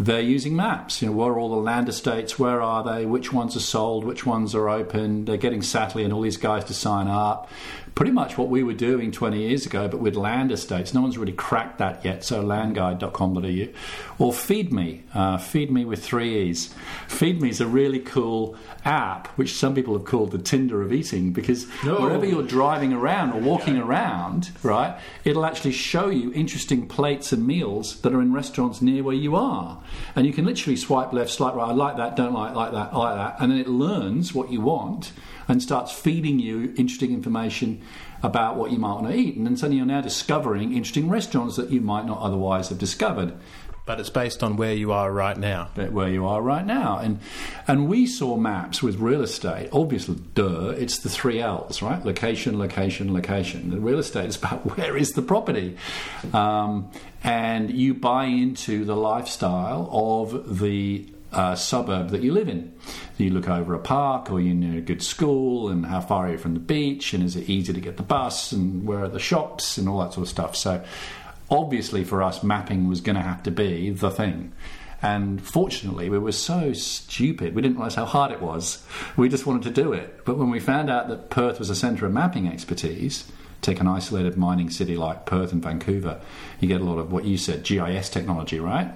They're 0.00 0.20
using 0.20 0.54
maps. 0.54 1.02
You 1.02 1.08
know, 1.08 1.14
where 1.14 1.32
are 1.32 1.38
all 1.40 1.50
the 1.50 1.56
land 1.56 1.88
estates? 1.88 2.38
Where 2.38 2.62
are 2.62 2.84
they? 2.84 3.04
Which 3.04 3.32
ones 3.32 3.56
are 3.56 3.60
sold? 3.60 4.04
Which 4.04 4.24
ones 4.24 4.54
are 4.54 4.68
open? 4.68 5.24
They're 5.24 5.36
getting 5.36 5.60
Satterley 5.60 6.04
and 6.04 6.12
all 6.12 6.20
these 6.22 6.36
guys 6.36 6.64
to 6.66 6.72
sign 6.74 7.08
up. 7.08 7.50
Pretty 7.98 8.12
much 8.12 8.38
what 8.38 8.48
we 8.48 8.62
were 8.62 8.74
doing 8.74 9.10
20 9.10 9.48
years 9.48 9.66
ago, 9.66 9.88
but 9.88 9.98
with 9.98 10.14
land 10.14 10.52
estates. 10.52 10.94
No 10.94 11.00
one's 11.00 11.18
really 11.18 11.32
cracked 11.32 11.78
that 11.78 12.04
yet. 12.04 12.22
So 12.22 12.44
landguide.com.au 12.44 14.24
or 14.24 14.32
FeedMe. 14.32 15.02
Uh, 15.12 15.36
FeedMe 15.36 15.84
with 15.84 16.04
three 16.04 16.48
E's. 16.48 16.72
FeedMe 17.08 17.48
is 17.48 17.60
a 17.60 17.66
really 17.66 17.98
cool 17.98 18.56
app, 18.84 19.26
which 19.36 19.52
some 19.54 19.74
people 19.74 19.94
have 19.94 20.04
called 20.06 20.30
the 20.30 20.38
Tinder 20.38 20.80
of 20.80 20.92
eating, 20.92 21.32
because 21.32 21.64
wherever 21.82 22.24
you're 22.24 22.44
driving 22.44 22.92
around 22.92 23.32
or 23.32 23.40
walking 23.40 23.76
around, 23.76 24.52
right, 24.62 24.96
it'll 25.24 25.44
actually 25.44 25.72
show 25.72 26.08
you 26.08 26.32
interesting 26.34 26.86
plates 26.86 27.32
and 27.32 27.48
meals 27.48 28.00
that 28.02 28.14
are 28.14 28.22
in 28.22 28.32
restaurants 28.32 28.80
near 28.80 29.02
where 29.02 29.16
you 29.16 29.34
are. 29.34 29.82
And 30.14 30.24
you 30.24 30.32
can 30.32 30.44
literally 30.44 30.76
swipe 30.76 31.12
left, 31.12 31.32
swipe 31.32 31.56
right, 31.56 31.70
I 31.70 31.72
like 31.72 31.96
that, 31.96 32.14
don't 32.14 32.32
like, 32.32 32.52
that, 32.52 32.56
like 32.56 32.70
that, 32.70 32.94
I 32.94 32.96
like 32.96 33.16
that. 33.16 33.42
And 33.42 33.50
then 33.50 33.58
it 33.58 33.66
learns 33.66 34.32
what 34.32 34.52
you 34.52 34.60
want 34.60 35.10
and 35.48 35.62
starts 35.62 35.90
feeding 35.90 36.38
you 36.38 36.74
interesting 36.76 37.12
information 37.12 37.82
about 38.22 38.56
what 38.56 38.70
you 38.70 38.78
might 38.78 38.94
want 38.94 39.08
to 39.08 39.14
eat. 39.14 39.36
And 39.36 39.46
then 39.46 39.56
suddenly 39.56 39.78
you're 39.78 39.86
now 39.86 40.00
discovering 40.02 40.72
interesting 40.74 41.08
restaurants 41.08 41.56
that 41.56 41.70
you 41.70 41.80
might 41.80 42.04
not 42.06 42.20
otherwise 42.20 42.68
have 42.68 42.78
discovered 42.78 43.32
But 43.86 44.00
it's 44.00 44.10
based 44.10 44.42
on 44.42 44.56
where 44.58 44.74
you 44.74 44.92
are 44.92 45.10
right 45.10 45.38
now. 45.38 45.70
where 45.74 46.10
you 46.10 46.26
are 46.26 46.42
right 46.42 46.66
now. 46.66 46.98
And 46.98 47.20
and 47.66 47.88
we 47.88 48.06
saw 48.06 48.36
maps 48.36 48.82
with 48.82 48.96
real 48.96 49.22
estate. 49.22 49.70
Obviously, 49.72 50.16
duh, 50.34 50.74
it's 50.76 50.98
the 50.98 51.08
three 51.08 51.40
L's, 51.40 51.80
right? 51.80 52.04
Location, 52.04 52.58
location, 52.58 53.14
location. 53.14 53.70
The 53.70 53.80
real 53.80 53.98
estate 53.98 54.28
is 54.28 54.36
about 54.36 54.66
where 54.76 54.94
is 54.94 55.12
the 55.12 55.22
property, 55.22 55.78
um, 56.34 56.90
and 57.24 57.70
you 57.70 57.94
buy 57.94 58.24
into 58.26 58.84
the 58.84 58.94
lifestyle 58.94 59.88
of 59.90 60.58
the. 60.58 61.06
Uh, 61.30 61.54
suburb 61.54 62.08
that 62.08 62.22
you 62.22 62.32
live 62.32 62.48
in. 62.48 62.72
You 63.18 63.28
look 63.28 63.50
over 63.50 63.74
a 63.74 63.78
park, 63.78 64.30
or 64.30 64.40
you 64.40 64.54
know 64.54 64.78
a 64.78 64.80
good 64.80 65.02
school, 65.02 65.68
and 65.68 65.84
how 65.84 66.00
far 66.00 66.26
are 66.26 66.32
you 66.32 66.38
from 66.38 66.54
the 66.54 66.60
beach, 66.60 67.12
and 67.12 67.22
is 67.22 67.36
it 67.36 67.50
easy 67.50 67.74
to 67.74 67.80
get 67.82 67.98
the 67.98 68.02
bus, 68.02 68.50
and 68.50 68.86
where 68.86 69.04
are 69.04 69.08
the 69.08 69.18
shops, 69.18 69.76
and 69.76 69.90
all 69.90 70.00
that 70.00 70.14
sort 70.14 70.26
of 70.26 70.30
stuff. 70.30 70.56
So, 70.56 70.82
obviously, 71.50 72.02
for 72.02 72.22
us, 72.22 72.42
mapping 72.42 72.88
was 72.88 73.02
going 73.02 73.16
to 73.16 73.22
have 73.22 73.42
to 73.42 73.50
be 73.50 73.90
the 73.90 74.10
thing. 74.10 74.52
And 75.00 75.40
fortunately, 75.40 76.08
we 76.08 76.18
were 76.18 76.32
so 76.32 76.72
stupid, 76.72 77.54
we 77.54 77.62
didn't 77.62 77.76
realise 77.76 77.94
how 77.94 78.04
hard 78.04 78.32
it 78.32 78.40
was. 78.40 78.84
We 79.16 79.28
just 79.28 79.46
wanted 79.46 79.62
to 79.74 79.82
do 79.82 79.92
it. 79.92 80.24
But 80.24 80.38
when 80.38 80.50
we 80.50 80.60
found 80.60 80.90
out 80.90 81.08
that 81.08 81.30
Perth 81.30 81.58
was 81.58 81.70
a 81.70 81.76
centre 81.76 82.06
of 82.06 82.12
mapping 82.12 82.48
expertise, 82.48 83.30
take 83.62 83.80
an 83.80 83.86
isolated 83.86 84.36
mining 84.36 84.70
city 84.70 84.96
like 84.96 85.24
Perth 85.26 85.52
and 85.52 85.62
Vancouver, 85.62 86.20
you 86.58 86.68
get 86.68 86.80
a 86.80 86.84
lot 86.84 86.98
of 86.98 87.12
what 87.12 87.24
you 87.24 87.36
said, 87.36 87.62
GIS 87.62 88.08
technology, 88.08 88.58
right? 88.58 88.92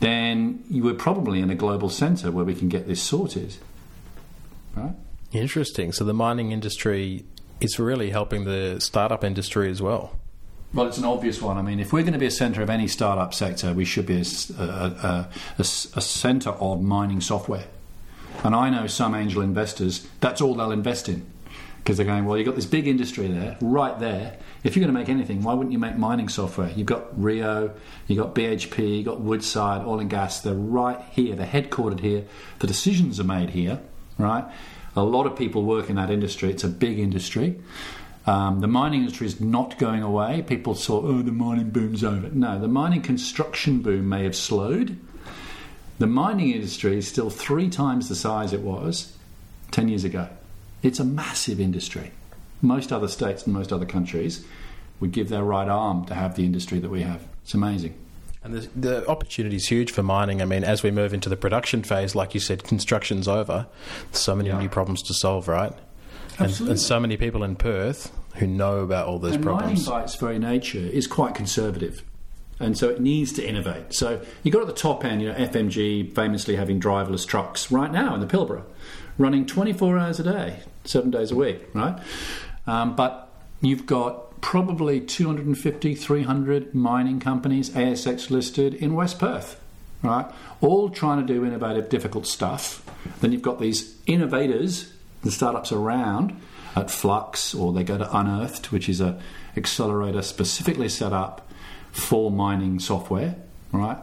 Then 0.00 0.64
you 0.68 0.82
were 0.82 0.94
probably 0.94 1.40
in 1.40 1.50
a 1.50 1.54
global 1.54 1.88
centre 1.88 2.30
where 2.30 2.44
we 2.44 2.54
can 2.54 2.68
get 2.68 2.86
this 2.86 3.02
sorted, 3.02 3.56
right? 4.74 4.94
Interesting. 5.32 5.92
So 5.92 6.04
the 6.04 6.14
mining 6.14 6.52
industry 6.52 7.24
is 7.60 7.78
really 7.78 8.10
helping 8.10 8.44
the 8.44 8.78
startup 8.80 9.24
industry 9.24 9.70
as 9.70 9.80
well. 9.80 10.18
Well, 10.74 10.86
it's 10.86 10.98
an 10.98 11.04
obvious 11.04 11.40
one. 11.40 11.56
I 11.56 11.62
mean, 11.62 11.80
if 11.80 11.92
we're 11.92 12.02
going 12.02 12.12
to 12.12 12.18
be 12.18 12.26
a 12.26 12.30
centre 12.30 12.60
of 12.60 12.68
any 12.68 12.88
startup 12.88 13.32
sector, 13.32 13.72
we 13.72 13.84
should 13.86 14.04
be 14.04 14.20
a 14.20 15.24
centre 15.64 16.50
of 16.50 16.82
mining 16.82 17.20
software. 17.22 17.64
And 18.44 18.54
I 18.54 18.68
know 18.68 18.86
some 18.86 19.14
angel 19.14 19.40
investors, 19.40 20.06
that's 20.20 20.42
all 20.42 20.54
they'll 20.54 20.72
invest 20.72 21.08
in. 21.08 21.24
Because 21.86 21.98
they're 21.98 22.06
going, 22.06 22.24
well, 22.24 22.36
you've 22.36 22.46
got 22.46 22.56
this 22.56 22.66
big 22.66 22.88
industry 22.88 23.28
there, 23.28 23.56
right 23.60 23.96
there. 24.00 24.36
If 24.64 24.74
you're 24.74 24.84
going 24.84 24.92
to 24.92 24.98
make 24.98 25.08
anything, 25.08 25.44
why 25.44 25.54
wouldn't 25.54 25.72
you 25.72 25.78
make 25.78 25.96
mining 25.96 26.28
software? 26.28 26.68
You've 26.70 26.88
got 26.88 27.16
Rio, 27.16 27.72
you've 28.08 28.18
got 28.18 28.34
BHP, 28.34 28.96
you've 28.96 29.04
got 29.04 29.20
Woodside, 29.20 29.86
oil 29.86 30.00
and 30.00 30.10
gas. 30.10 30.40
They're 30.40 30.52
right 30.52 31.00
here, 31.12 31.36
they're 31.36 31.46
headquartered 31.46 32.00
here. 32.00 32.24
The 32.58 32.66
decisions 32.66 33.20
are 33.20 33.24
made 33.24 33.50
here, 33.50 33.78
right? 34.18 34.44
A 34.96 35.04
lot 35.04 35.26
of 35.26 35.38
people 35.38 35.62
work 35.62 35.88
in 35.88 35.94
that 35.94 36.10
industry. 36.10 36.50
It's 36.50 36.64
a 36.64 36.68
big 36.68 36.98
industry. 36.98 37.56
Um, 38.26 38.58
the 38.58 38.66
mining 38.66 39.02
industry 39.02 39.28
is 39.28 39.40
not 39.40 39.78
going 39.78 40.02
away. 40.02 40.42
People 40.42 40.74
saw, 40.74 41.00
oh, 41.02 41.22
the 41.22 41.30
mining 41.30 41.70
boom's 41.70 42.02
over. 42.02 42.30
No, 42.30 42.58
the 42.58 42.66
mining 42.66 43.02
construction 43.02 43.78
boom 43.82 44.08
may 44.08 44.24
have 44.24 44.34
slowed. 44.34 44.98
The 46.00 46.08
mining 46.08 46.50
industry 46.50 46.98
is 46.98 47.06
still 47.06 47.30
three 47.30 47.70
times 47.70 48.08
the 48.08 48.16
size 48.16 48.52
it 48.52 48.62
was 48.62 49.16
10 49.70 49.88
years 49.88 50.02
ago. 50.02 50.28
It's 50.82 51.00
a 51.00 51.04
massive 51.04 51.60
industry. 51.60 52.12
Most 52.62 52.92
other 52.92 53.08
states 53.08 53.44
and 53.44 53.54
most 53.54 53.72
other 53.72 53.86
countries 53.86 54.44
would 55.00 55.12
give 55.12 55.28
their 55.28 55.44
right 55.44 55.68
arm 55.68 56.04
to 56.06 56.14
have 56.14 56.36
the 56.36 56.44
industry 56.44 56.78
that 56.78 56.90
we 56.90 57.02
have. 57.02 57.22
It's 57.42 57.54
amazing. 57.54 57.94
And 58.42 58.54
the, 58.54 58.68
the 58.78 59.08
opportunity 59.08 59.56
is 59.56 59.66
huge 59.66 59.90
for 59.90 60.02
mining. 60.02 60.40
I 60.40 60.44
mean, 60.44 60.62
as 60.64 60.82
we 60.82 60.90
move 60.90 61.12
into 61.12 61.28
the 61.28 61.36
production 61.36 61.82
phase, 61.82 62.14
like 62.14 62.32
you 62.32 62.40
said, 62.40 62.62
construction's 62.64 63.26
over. 63.26 63.66
So 64.12 64.36
many 64.36 64.50
Yeah. 64.50 64.58
new 64.60 64.68
problems 64.68 65.02
to 65.04 65.14
solve, 65.14 65.48
right? 65.48 65.72
And, 66.38 66.46
Absolutely. 66.48 66.70
and 66.72 66.80
so 66.80 67.00
many 67.00 67.16
people 67.16 67.42
in 67.42 67.56
Perth 67.56 68.12
who 68.36 68.46
know 68.46 68.78
about 68.80 69.06
all 69.08 69.18
those 69.18 69.34
and 69.34 69.42
problems. 69.44 69.86
mining 69.86 70.00
by 70.00 70.02
its 70.04 70.14
very 70.14 70.38
nature 70.38 70.78
is 70.78 71.06
quite 71.06 71.34
conservative. 71.34 72.02
And 72.60 72.78
so 72.78 72.88
it 72.88 73.00
needs 73.00 73.32
to 73.32 73.46
innovate. 73.46 73.92
So 73.92 74.20
you 74.42 74.50
got 74.52 74.60
at 74.62 74.66
the 74.68 74.72
top 74.72 75.04
end, 75.04 75.20
you 75.22 75.28
know, 75.28 75.34
FMG 75.34 76.14
famously 76.14 76.56
having 76.56 76.80
driverless 76.80 77.26
trucks 77.26 77.70
right 77.72 77.90
now 77.92 78.14
in 78.14 78.20
the 78.20 78.26
Pilbara, 78.26 78.62
running 79.18 79.46
24 79.46 79.98
hours 79.98 80.20
a 80.20 80.24
day, 80.24 80.60
seven 80.84 81.10
days 81.10 81.30
a 81.30 81.36
week, 81.36 81.62
right? 81.74 81.98
Um, 82.66 82.96
but 82.96 83.30
you've 83.60 83.86
got 83.86 84.40
probably 84.40 85.00
250, 85.00 85.94
300 85.94 86.74
mining 86.74 87.20
companies, 87.20 87.70
ASX 87.70 88.30
listed 88.30 88.74
in 88.74 88.94
West 88.94 89.18
Perth, 89.18 89.60
right? 90.02 90.26
All 90.60 90.88
trying 90.90 91.26
to 91.26 91.32
do 91.32 91.44
innovative, 91.44 91.88
difficult 91.88 92.26
stuff. 92.26 92.84
Then 93.20 93.32
you've 93.32 93.42
got 93.42 93.60
these 93.60 93.96
innovators, 94.06 94.92
the 95.22 95.30
startups 95.30 95.72
around 95.72 96.40
at 96.74 96.90
Flux, 96.90 97.54
or 97.54 97.72
they 97.72 97.84
go 97.84 97.96
to 97.96 98.16
Unearthed, 98.16 98.70
which 98.70 98.88
is 98.88 99.00
a 99.00 99.20
accelerator 99.56 100.22
specifically 100.22 100.88
set 100.88 101.12
up 101.12 101.48
for 101.90 102.30
mining 102.30 102.78
software, 102.78 103.34
right? 103.72 103.98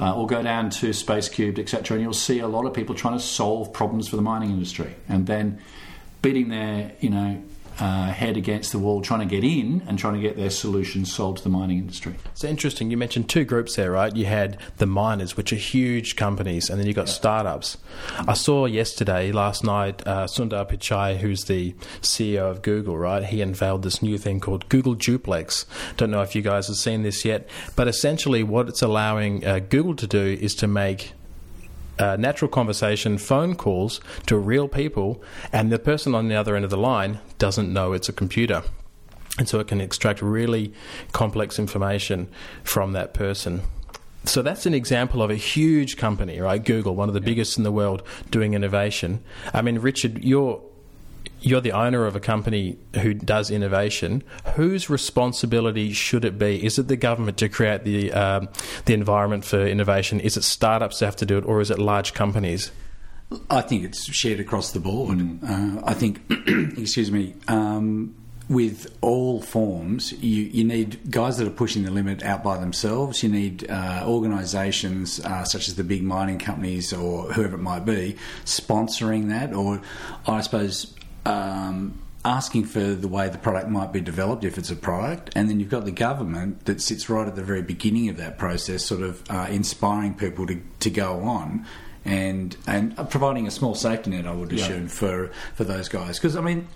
Uh, 0.00 0.14
or 0.14 0.26
go 0.26 0.42
down 0.42 0.70
to 0.70 0.92
Space 0.92 1.28
Cubed, 1.28 1.58
etc., 1.58 1.96
and 1.96 2.02
you'll 2.02 2.12
see 2.12 2.38
a 2.38 2.48
lot 2.48 2.64
of 2.66 2.74
people 2.74 2.94
trying 2.94 3.16
to 3.16 3.22
solve 3.22 3.72
problems 3.72 4.08
for 4.08 4.16
the 4.16 4.22
mining 4.22 4.50
industry, 4.50 4.94
and 5.08 5.26
then 5.26 5.60
beating 6.22 6.48
their 6.48 6.92
you 7.00 7.10
know 7.10 7.42
uh, 7.78 8.06
head 8.12 8.36
against 8.36 8.72
the 8.72 8.78
wall, 8.78 9.00
trying 9.00 9.20
to 9.20 9.26
get 9.26 9.44
in 9.44 9.82
and 9.86 9.98
trying 9.98 10.14
to 10.14 10.20
get 10.20 10.36
their 10.36 10.50
solutions 10.50 11.12
sold 11.12 11.36
to 11.36 11.42
the 11.42 11.48
mining 11.48 11.78
industry. 11.78 12.14
It's 12.32 12.44
interesting. 12.44 12.90
You 12.90 12.96
mentioned 12.96 13.28
two 13.28 13.44
groups 13.44 13.76
there, 13.76 13.92
right? 13.92 14.14
You 14.14 14.26
had 14.26 14.58
the 14.78 14.86
miners, 14.86 15.36
which 15.36 15.52
are 15.52 15.56
huge 15.56 16.16
companies, 16.16 16.70
and 16.70 16.80
then 16.80 16.86
you 16.86 16.94
got 16.94 17.06
yeah. 17.06 17.14
startups. 17.14 17.78
I 18.26 18.34
saw 18.34 18.66
yesterday, 18.66 19.32
last 19.32 19.64
night, 19.64 20.06
uh, 20.06 20.26
Sundar 20.26 20.68
Pichai, 20.68 21.18
who's 21.18 21.44
the 21.44 21.72
CEO 22.00 22.50
of 22.50 22.62
Google, 22.62 22.98
right? 22.98 23.24
He 23.24 23.40
unveiled 23.40 23.82
this 23.82 24.02
new 24.02 24.18
thing 24.18 24.40
called 24.40 24.68
Google 24.68 24.94
Duplex. 24.94 25.66
Don't 25.96 26.10
know 26.10 26.22
if 26.22 26.34
you 26.34 26.42
guys 26.42 26.66
have 26.68 26.76
seen 26.76 27.02
this 27.02 27.24
yet, 27.24 27.48
but 27.76 27.88
essentially, 27.88 28.42
what 28.42 28.68
it's 28.68 28.82
allowing 28.82 29.44
uh, 29.46 29.60
Google 29.60 29.94
to 29.96 30.06
do 30.06 30.38
is 30.40 30.54
to 30.56 30.66
make 30.66 31.12
uh, 31.98 32.16
natural 32.16 32.50
conversation 32.50 33.18
phone 33.18 33.54
calls 33.54 34.00
to 34.26 34.36
real 34.38 34.68
people, 34.68 35.22
and 35.52 35.70
the 35.70 35.78
person 35.78 36.14
on 36.14 36.28
the 36.28 36.34
other 36.34 36.56
end 36.56 36.64
of 36.64 36.70
the 36.70 36.76
line 36.76 37.20
doesn't 37.38 37.72
know 37.72 37.92
it's 37.92 38.08
a 38.08 38.12
computer. 38.12 38.62
And 39.38 39.48
so 39.48 39.60
it 39.60 39.68
can 39.68 39.80
extract 39.80 40.20
really 40.20 40.72
complex 41.12 41.58
information 41.58 42.28
from 42.64 42.92
that 42.92 43.14
person. 43.14 43.62
So 44.24 44.42
that's 44.42 44.66
an 44.66 44.74
example 44.74 45.22
of 45.22 45.30
a 45.30 45.36
huge 45.36 45.96
company, 45.96 46.40
right? 46.40 46.62
Google, 46.62 46.96
one 46.96 47.08
of 47.08 47.14
the 47.14 47.20
yeah. 47.20 47.26
biggest 47.26 47.56
in 47.56 47.64
the 47.64 47.72
world, 47.72 48.02
doing 48.30 48.54
innovation. 48.54 49.22
I 49.54 49.62
mean, 49.62 49.78
Richard, 49.78 50.24
you're 50.24 50.60
you're 51.40 51.60
the 51.60 51.72
owner 51.72 52.04
of 52.06 52.16
a 52.16 52.20
company 52.20 52.76
who 53.00 53.14
does 53.14 53.50
innovation. 53.50 54.22
Whose 54.56 54.90
responsibility 54.90 55.92
should 55.92 56.24
it 56.24 56.38
be? 56.38 56.64
Is 56.64 56.78
it 56.78 56.88
the 56.88 56.96
government 56.96 57.38
to 57.38 57.48
create 57.48 57.84
the 57.84 58.12
um, 58.12 58.48
the 58.86 58.94
environment 58.94 59.44
for 59.44 59.64
innovation? 59.64 60.20
Is 60.20 60.36
it 60.36 60.44
startups 60.44 60.98
that 60.98 61.06
have 61.06 61.16
to 61.16 61.26
do 61.26 61.38
it, 61.38 61.44
or 61.44 61.60
is 61.60 61.70
it 61.70 61.78
large 61.78 62.14
companies? 62.14 62.70
I 63.50 63.60
think 63.60 63.84
it's 63.84 64.10
shared 64.12 64.40
across 64.40 64.72
the 64.72 64.80
board. 64.80 65.20
Uh, 65.44 65.82
I 65.84 65.92
think, 65.94 66.22
excuse 66.78 67.10
me, 67.10 67.34
um, 67.46 68.14
with 68.48 68.96
all 69.02 69.42
forms, 69.42 70.12
you, 70.12 70.44
you 70.44 70.64
need 70.64 71.10
guys 71.10 71.36
that 71.36 71.46
are 71.46 71.50
pushing 71.50 71.82
the 71.82 71.90
limit 71.90 72.22
out 72.22 72.42
by 72.42 72.56
themselves. 72.56 73.22
You 73.22 73.28
need 73.28 73.70
uh, 73.70 74.04
organisations 74.06 75.20
uh, 75.20 75.44
such 75.44 75.68
as 75.68 75.74
the 75.74 75.84
big 75.84 76.02
mining 76.02 76.38
companies 76.38 76.92
or 76.92 77.30
whoever 77.34 77.56
it 77.56 77.60
might 77.60 77.84
be 77.84 78.16
sponsoring 78.46 79.28
that, 79.28 79.52
or 79.52 79.82
I 80.26 80.40
suppose 80.40 80.94
um, 81.28 82.00
asking 82.24 82.64
for 82.64 82.80
the 82.80 83.08
way 83.08 83.28
the 83.28 83.38
product 83.38 83.68
might 83.68 83.92
be 83.92 84.00
developed 84.00 84.44
if 84.44 84.58
it's 84.58 84.70
a 84.70 84.76
product, 84.76 85.30
and 85.36 85.48
then 85.48 85.60
you've 85.60 85.68
got 85.68 85.84
the 85.84 85.92
government 85.92 86.64
that 86.64 86.80
sits 86.80 87.08
right 87.08 87.28
at 87.28 87.36
the 87.36 87.42
very 87.42 87.62
beginning 87.62 88.08
of 88.08 88.16
that 88.16 88.38
process, 88.38 88.84
sort 88.84 89.02
of 89.02 89.22
uh, 89.30 89.46
inspiring 89.50 90.14
people 90.14 90.46
to, 90.46 90.60
to 90.80 90.90
go 90.90 91.20
on. 91.20 91.66
And 92.04 92.56
and 92.66 92.96
providing 93.10 93.46
a 93.46 93.50
small 93.50 93.74
safety 93.74 94.10
net, 94.10 94.26
I 94.26 94.32
would 94.32 94.52
assume 94.52 94.84
yeah. 94.84 94.88
for 94.88 95.30
for 95.54 95.64
those 95.64 95.88
guys, 95.90 96.18
because 96.18 96.36
I 96.36 96.40
mean, 96.40 96.66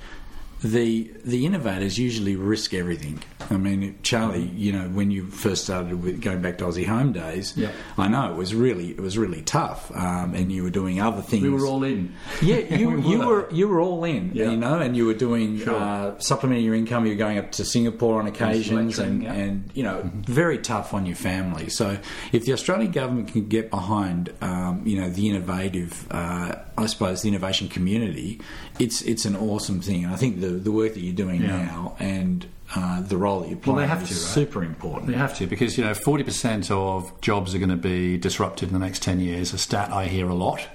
the 0.62 1.10
the 1.24 1.44
innovators 1.44 1.98
usually 1.98 2.36
risk 2.36 2.72
everything. 2.72 3.22
I 3.50 3.56
mean, 3.56 3.98
Charlie, 4.02 4.44
you 4.54 4.72
know, 4.72 4.88
when 4.88 5.10
you 5.10 5.26
first 5.26 5.64
started 5.64 6.02
with 6.02 6.20
going 6.20 6.40
back 6.40 6.58
to 6.58 6.64
Aussie 6.64 6.86
Home 6.86 7.12
Days, 7.12 7.56
yeah. 7.56 7.72
I 7.98 8.08
know 8.08 8.32
it 8.32 8.36
was 8.36 8.54
really 8.54 8.90
it 8.90 9.00
was 9.00 9.18
really 9.18 9.42
tough, 9.42 9.90
um, 9.94 10.34
and 10.34 10.52
you 10.52 10.62
were 10.62 10.70
doing 10.70 11.00
other 11.00 11.20
things. 11.20 11.42
We 11.42 11.50
were 11.50 11.66
all 11.66 11.82
in. 11.82 12.14
Yeah, 12.40 12.58
you 12.58 12.90
we 12.96 13.10
you 13.10 13.26
were 13.26 13.48
you 13.52 13.68
were 13.68 13.80
all 13.80 14.04
in, 14.04 14.30
yeah. 14.32 14.50
you 14.50 14.56
know, 14.56 14.78
and 14.78 14.96
you 14.96 15.06
were 15.06 15.14
doing 15.14 15.58
sure. 15.58 15.74
uh, 15.74 16.18
supplementing 16.18 16.64
your 16.64 16.74
income. 16.74 17.06
You 17.06 17.12
were 17.12 17.18
going 17.18 17.38
up 17.38 17.50
to 17.52 17.64
Singapore 17.64 18.20
on 18.20 18.28
occasions, 18.28 18.98
and, 18.98 19.22
yeah. 19.22 19.32
and 19.32 19.70
you 19.74 19.82
know, 19.82 20.02
mm-hmm. 20.02 20.20
very 20.22 20.58
tough 20.58 20.94
on 20.94 21.06
your 21.06 21.16
family. 21.16 21.68
So, 21.70 21.98
if 22.32 22.44
the 22.44 22.52
Australian 22.52 22.92
government 22.92 23.32
can 23.32 23.48
get 23.48 23.70
behind, 23.70 24.32
um, 24.40 24.82
you 24.86 25.00
know, 25.00 25.10
the 25.10 25.28
innovative, 25.28 26.06
uh, 26.12 26.54
I 26.78 26.86
suppose, 26.86 27.22
the 27.22 27.28
innovation 27.28 27.68
community, 27.68 28.40
it's 28.78 29.02
it's 29.02 29.24
an 29.24 29.36
awesome 29.36 29.80
thing. 29.80 30.04
And 30.04 30.12
I 30.12 30.16
think 30.16 30.40
the 30.40 30.51
the 30.58 30.72
work 30.72 30.94
that 30.94 31.00
you're 31.00 31.14
doing 31.14 31.42
yeah. 31.42 31.64
now 31.64 31.96
and 31.98 32.46
uh, 32.74 33.02
the 33.02 33.16
role 33.16 33.40
that 33.40 33.48
you're 33.48 33.58
playing 33.58 33.76
well, 33.76 33.84
they 33.84 33.88
have 33.88 34.02
is 34.02 34.08
to, 34.08 34.14
right? 34.14 34.34
super 34.34 34.64
important. 34.64 35.10
They 35.10 35.18
have 35.18 35.36
to 35.36 35.46
because 35.46 35.76
you 35.76 35.84
know 35.84 35.92
40% 35.92 36.70
of 36.70 37.20
jobs 37.20 37.54
are 37.54 37.58
going 37.58 37.70
to 37.70 37.76
be 37.76 38.16
disrupted 38.16 38.68
in 38.68 38.72
the 38.72 38.78
next 38.78 39.02
10 39.02 39.20
years. 39.20 39.52
A 39.52 39.58
stat 39.58 39.90
I 39.92 40.06
hear 40.06 40.28
a 40.28 40.34
lot. 40.34 40.66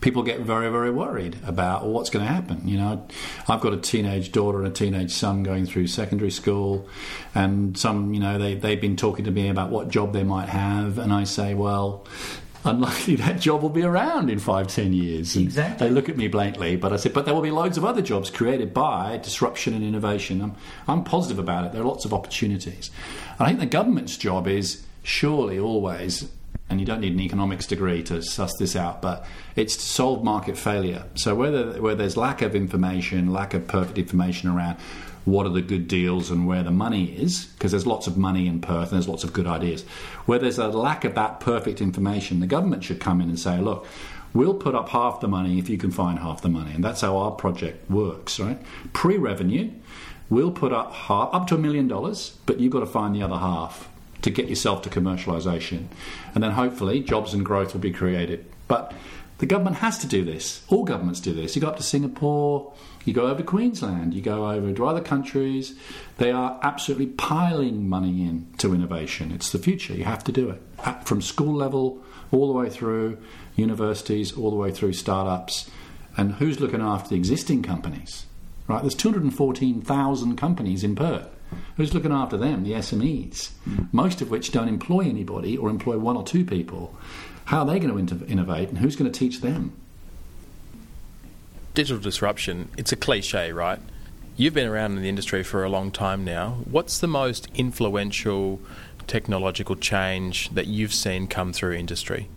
People 0.00 0.22
get 0.22 0.40
very, 0.40 0.70
very 0.70 0.92
worried 0.92 1.38
about 1.44 1.84
what's 1.86 2.08
going 2.08 2.24
to 2.24 2.32
happen. 2.32 2.68
You 2.68 2.76
know, 2.76 3.08
I've 3.48 3.60
got 3.60 3.72
a 3.72 3.78
teenage 3.78 4.30
daughter 4.30 4.58
and 4.58 4.68
a 4.68 4.70
teenage 4.70 5.10
son 5.10 5.42
going 5.42 5.66
through 5.66 5.88
secondary 5.88 6.30
school, 6.30 6.88
and 7.34 7.76
some, 7.76 8.14
you 8.14 8.20
know, 8.20 8.38
they 8.38 8.54
they've 8.54 8.80
been 8.80 8.96
talking 8.96 9.24
to 9.24 9.32
me 9.32 9.48
about 9.48 9.70
what 9.70 9.88
job 9.88 10.12
they 10.12 10.22
might 10.22 10.50
have, 10.50 10.98
and 10.98 11.12
I 11.12 11.24
say, 11.24 11.54
well, 11.54 12.06
unlikely 12.64 13.16
that 13.16 13.40
job 13.40 13.62
will 13.62 13.68
be 13.68 13.82
around 13.82 14.30
in 14.30 14.38
five, 14.38 14.68
ten 14.68 14.92
years. 14.92 15.36
And 15.36 15.46
exactly. 15.46 15.88
They 15.88 15.94
look 15.94 16.08
at 16.08 16.16
me 16.16 16.28
blankly, 16.28 16.76
but 16.76 16.92
I 16.92 16.96
said, 16.96 17.12
but 17.12 17.24
there 17.24 17.34
will 17.34 17.42
be 17.42 17.50
loads 17.50 17.78
of 17.78 17.84
other 17.84 18.02
jobs 18.02 18.30
created 18.30 18.74
by 18.74 19.18
disruption 19.18 19.74
and 19.74 19.84
innovation. 19.84 20.40
I'm, 20.40 20.56
I'm 20.86 21.04
positive 21.04 21.38
about 21.38 21.66
it. 21.66 21.72
There 21.72 21.82
are 21.82 21.86
lots 21.86 22.04
of 22.04 22.12
opportunities. 22.12 22.90
I 23.38 23.46
think 23.46 23.60
the 23.60 23.66
government's 23.66 24.16
job 24.16 24.46
is 24.46 24.84
surely 25.02 25.58
always, 25.58 26.28
and 26.68 26.80
you 26.80 26.86
don't 26.86 27.00
need 27.00 27.14
an 27.14 27.20
economics 27.20 27.66
degree 27.66 28.02
to 28.04 28.22
suss 28.22 28.52
this 28.58 28.76
out, 28.76 29.00
but 29.00 29.24
it's 29.56 29.76
to 29.76 29.82
solve 29.82 30.22
market 30.22 30.56
failure. 30.58 31.04
So 31.14 31.34
whether 31.34 31.80
where 31.80 31.94
there's 31.94 32.16
lack 32.16 32.42
of 32.42 32.54
information, 32.54 33.32
lack 33.32 33.54
of 33.54 33.66
perfect 33.66 33.98
information 33.98 34.50
around 34.50 34.78
what 35.30 35.46
are 35.46 35.52
the 35.52 35.62
good 35.62 35.88
deals 35.88 36.30
and 36.30 36.46
where 36.46 36.62
the 36.62 36.70
money 36.70 37.12
is, 37.12 37.46
because 37.46 37.70
there's 37.70 37.86
lots 37.86 38.06
of 38.06 38.16
money 38.16 38.46
in 38.46 38.60
Perth 38.60 38.90
and 38.90 38.92
there's 38.92 39.08
lots 39.08 39.24
of 39.24 39.32
good 39.32 39.46
ideas. 39.46 39.82
Where 40.26 40.38
there's 40.38 40.58
a 40.58 40.68
lack 40.68 41.04
of 41.04 41.14
that 41.14 41.40
perfect 41.40 41.80
information, 41.80 42.40
the 42.40 42.46
government 42.46 42.84
should 42.84 43.00
come 43.00 43.20
in 43.20 43.28
and 43.28 43.38
say, 43.38 43.58
look, 43.58 43.86
we'll 44.34 44.54
put 44.54 44.74
up 44.74 44.88
half 44.88 45.20
the 45.20 45.28
money 45.28 45.58
if 45.58 45.68
you 45.68 45.78
can 45.78 45.90
find 45.90 46.18
half 46.18 46.42
the 46.42 46.48
money. 46.48 46.72
And 46.72 46.82
that's 46.82 47.00
how 47.00 47.16
our 47.16 47.30
project 47.30 47.90
works, 47.90 48.40
right? 48.40 48.58
Pre 48.92 49.16
revenue, 49.16 49.70
we'll 50.30 50.52
put 50.52 50.72
up 50.72 50.92
half, 50.92 51.30
up 51.32 51.46
to 51.48 51.54
a 51.54 51.58
million 51.58 51.88
dollars, 51.88 52.38
but 52.46 52.60
you've 52.60 52.72
got 52.72 52.80
to 52.80 52.86
find 52.86 53.14
the 53.14 53.22
other 53.22 53.38
half 53.38 53.88
to 54.22 54.30
get 54.30 54.48
yourself 54.48 54.82
to 54.82 54.90
commercialisation. 54.90 55.86
And 56.34 56.42
then 56.42 56.52
hopefully 56.52 57.00
jobs 57.00 57.34
and 57.34 57.44
growth 57.44 57.72
will 57.72 57.80
be 57.80 57.92
created. 57.92 58.44
But 58.66 58.92
the 59.38 59.46
government 59.46 59.76
has 59.76 59.98
to 59.98 60.06
do 60.06 60.24
this. 60.24 60.62
All 60.68 60.84
governments 60.84 61.20
do 61.20 61.32
this. 61.32 61.54
You 61.54 61.62
go 61.62 61.68
up 61.68 61.76
to 61.76 61.82
Singapore, 61.82 62.72
you 63.04 63.12
go 63.12 63.26
over 63.26 63.38
to 63.38 63.44
Queensland, 63.44 64.12
you 64.12 64.20
go 64.20 64.50
over 64.50 64.72
to 64.72 64.86
other 64.86 65.00
countries. 65.00 65.74
They 66.18 66.30
are 66.32 66.58
absolutely 66.62 67.06
piling 67.06 67.88
money 67.88 68.22
in 68.22 68.48
to 68.58 68.74
innovation. 68.74 69.32
It's 69.32 69.50
the 69.50 69.58
future. 69.58 69.94
You 69.94 70.04
have 70.04 70.24
to 70.24 70.32
do 70.32 70.50
it. 70.50 70.62
From 71.04 71.22
school 71.22 71.54
level 71.54 72.02
all 72.30 72.52
the 72.52 72.58
way 72.58 72.68
through 72.68 73.18
universities, 73.56 74.36
all 74.36 74.50
the 74.50 74.56
way 74.56 74.72
through 74.72 74.92
startups. 74.92 75.70
And 76.16 76.34
who's 76.34 76.60
looking 76.60 76.82
after 76.82 77.10
the 77.10 77.16
existing 77.16 77.62
companies? 77.62 78.26
Right? 78.66 78.82
There's 78.82 78.94
214,000 78.94 80.36
companies 80.36 80.84
in 80.84 80.94
Perth. 80.94 81.28
Who's 81.76 81.94
looking 81.94 82.12
after 82.12 82.36
them? 82.36 82.64
The 82.64 82.72
SMEs, 82.72 83.52
mm. 83.66 83.88
most 83.92 84.20
of 84.20 84.30
which 84.30 84.52
don't 84.52 84.68
employ 84.68 85.00
anybody 85.00 85.56
or 85.56 85.70
employ 85.70 85.96
one 85.96 86.16
or 86.16 86.22
two 86.22 86.44
people. 86.44 86.94
How 87.48 87.60
are 87.60 87.66
they 87.66 87.78
going 87.78 88.06
to 88.06 88.26
innovate 88.26 88.68
and 88.68 88.76
who's 88.76 88.94
going 88.94 89.10
to 89.10 89.18
teach 89.18 89.40
them? 89.40 89.72
Digital 91.72 91.98
disruption, 91.98 92.68
it's 92.76 92.92
a 92.92 92.96
cliche, 92.96 93.52
right? 93.52 93.80
You've 94.36 94.52
been 94.52 94.66
around 94.66 94.96
in 94.96 95.02
the 95.02 95.08
industry 95.08 95.42
for 95.42 95.64
a 95.64 95.70
long 95.70 95.90
time 95.90 96.26
now. 96.26 96.58
What's 96.70 96.98
the 96.98 97.06
most 97.06 97.48
influential 97.54 98.60
technological 99.06 99.76
change 99.76 100.50
that 100.50 100.66
you've 100.66 100.92
seen 100.92 101.26
come 101.26 101.54
through 101.54 101.72
industry? 101.72 102.28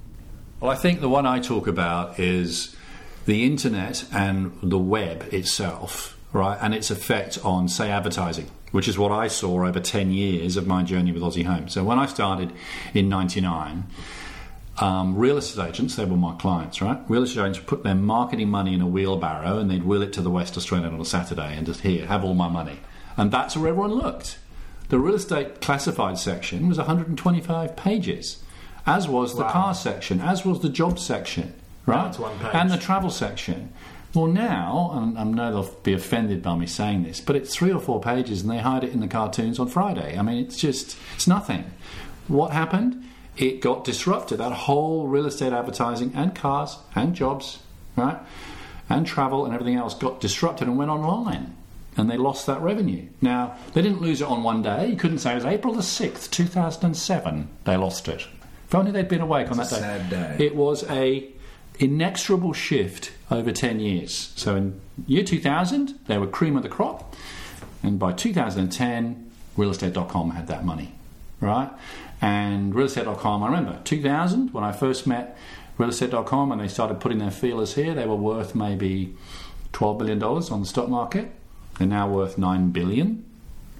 Well, 0.61 0.71
I 0.71 0.75
think 0.75 1.01
the 1.01 1.09
one 1.09 1.25
I 1.25 1.41
talk 1.41 1.67
about 1.67 2.17
is 2.17 2.73
the 3.25 3.43
internet 3.45 4.05
and 4.13 4.57
the 4.63 4.79
web 4.79 5.27
itself, 5.33 6.17
right, 6.31 6.57
and 6.61 6.73
its 6.73 6.89
effect 6.89 7.37
on, 7.43 7.67
say, 7.67 7.91
advertising, 7.91 8.49
which 8.71 8.87
is 8.87 8.97
what 8.97 9.11
I 9.11 9.27
saw 9.27 9.65
over 9.65 9.81
10 9.81 10.11
years 10.11 10.55
of 10.55 10.67
my 10.67 10.83
journey 10.83 11.11
with 11.11 11.21
Aussie 11.21 11.43
Home. 11.43 11.67
So 11.67 11.83
when 11.83 11.99
I 11.99 12.05
started 12.05 12.53
in 12.93 13.09
99, 13.09 13.87
um, 14.77 15.15
real 15.15 15.37
estate 15.37 15.69
agents, 15.69 15.95
they 15.95 16.05
were 16.05 16.17
my 16.17 16.35
clients, 16.35 16.81
right? 16.81 16.99
Real 17.07 17.23
estate 17.23 17.41
agents 17.41 17.59
put 17.59 17.83
their 17.83 17.95
marketing 17.95 18.49
money 18.49 18.73
in 18.73 18.81
a 18.81 18.87
wheelbarrow 18.87 19.57
and 19.57 19.69
they'd 19.69 19.83
wheel 19.83 20.01
it 20.01 20.13
to 20.13 20.21
the 20.21 20.29
West 20.29 20.57
Australian 20.57 20.93
on 20.93 21.01
a 21.01 21.05
Saturday 21.05 21.55
and 21.55 21.65
just 21.65 21.81
here, 21.81 22.05
have 22.07 22.23
all 22.23 22.33
my 22.33 22.47
money. 22.47 22.79
And 23.17 23.31
that's 23.31 23.57
where 23.57 23.69
everyone 23.69 23.93
looked. 23.93 24.37
The 24.89 24.99
real 24.99 25.15
estate 25.15 25.61
classified 25.61 26.17
section 26.17 26.67
was 26.67 26.77
125 26.77 27.75
pages, 27.75 28.43
as 28.85 29.07
was 29.07 29.35
the 29.35 29.43
wow. 29.43 29.51
car 29.51 29.73
section, 29.73 30.19
as 30.19 30.45
was 30.45 30.61
the 30.61 30.69
job 30.69 30.99
section, 30.99 31.53
right? 31.85 32.17
And 32.53 32.71
the 32.71 32.77
travel 32.77 33.09
section. 33.09 33.71
Well, 34.13 34.27
now, 34.27 34.91
and 34.93 35.17
I 35.17 35.23
know 35.23 35.51
they'll 35.51 35.75
be 35.83 35.93
offended 35.93 36.41
by 36.41 36.55
me 36.55 36.65
saying 36.65 37.03
this, 37.03 37.21
but 37.21 37.37
it's 37.37 37.55
three 37.55 37.71
or 37.71 37.79
four 37.79 38.01
pages 38.01 38.41
and 38.41 38.51
they 38.51 38.57
hide 38.57 38.83
it 38.83 38.91
in 38.91 38.99
the 38.99 39.07
cartoons 39.07 39.59
on 39.59 39.67
Friday. 39.67 40.17
I 40.17 40.21
mean, 40.21 40.43
it's 40.43 40.57
just, 40.57 40.97
it's 41.15 41.27
nothing. 41.27 41.71
What 42.27 42.51
happened? 42.51 43.05
It 43.37 43.61
got 43.61 43.83
disrupted. 43.83 44.39
That 44.39 44.51
whole 44.51 45.07
real 45.07 45.25
estate 45.25 45.53
advertising 45.53 46.11
and 46.15 46.35
cars 46.35 46.77
and 46.95 47.15
jobs, 47.15 47.59
right, 47.95 48.19
and 48.89 49.05
travel 49.05 49.45
and 49.45 49.53
everything 49.53 49.75
else 49.77 49.93
got 49.93 50.19
disrupted 50.19 50.67
and 50.67 50.77
went 50.77 50.91
online. 50.91 51.55
And 51.97 52.09
they 52.09 52.17
lost 52.17 52.45
that 52.45 52.61
revenue. 52.61 53.07
Now, 53.21 53.57
they 53.73 53.81
didn't 53.81 54.01
lose 54.01 54.21
it 54.21 54.27
on 54.27 54.43
one 54.43 54.61
day. 54.61 54.87
You 54.87 54.95
couldn't 54.95 55.19
say 55.19 55.33
it 55.33 55.35
was 55.35 55.45
April 55.45 55.73
the 55.73 55.81
6th, 55.81 56.31
2007, 56.31 57.49
they 57.65 57.75
lost 57.75 58.07
it. 58.07 58.27
If 58.67 58.75
only 58.75 58.91
they'd 58.91 59.09
been 59.09 59.21
awake 59.21 59.51
on 59.51 59.57
that 59.57 59.67
a 59.67 59.75
day. 59.75 59.81
sad 59.81 60.09
day. 60.09 60.45
It 60.45 60.55
was 60.55 60.89
a 60.89 61.29
inexorable 61.79 62.53
shift 62.53 63.11
over 63.29 63.51
10 63.51 63.79
years. 63.81 64.31
So 64.35 64.55
in 64.55 64.79
year 65.07 65.23
2000, 65.23 65.99
they 66.07 66.17
were 66.17 66.27
cream 66.27 66.55
of 66.55 66.63
the 66.63 66.69
crop. 66.69 67.15
And 67.83 67.99
by 67.99 68.13
2010, 68.13 69.31
realestate.com 69.57 70.31
had 70.31 70.47
that 70.47 70.63
money, 70.63 70.93
right? 71.39 71.69
And 72.21 72.73
realestate.com, 72.73 73.43
I 73.43 73.47
remember 73.47 73.79
2000 73.83 74.53
when 74.53 74.63
I 74.63 74.71
first 74.71 75.07
met 75.07 75.37
realestate.com 75.79 76.51
and 76.51 76.61
they 76.61 76.67
started 76.67 76.99
putting 76.99 77.17
their 77.17 77.31
feelers 77.31 77.73
here, 77.73 77.93
they 77.93 78.05
were 78.05 78.15
worth 78.15 78.53
maybe 78.53 79.15
$12 79.73 79.97
billion 79.97 80.21
on 80.23 80.59
the 80.61 80.67
stock 80.67 80.87
market. 80.87 81.31
They're 81.77 81.87
now 81.87 82.07
worth 82.09 82.37
9 82.37 82.69
billion, 82.71 83.25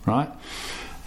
right? 0.06 0.30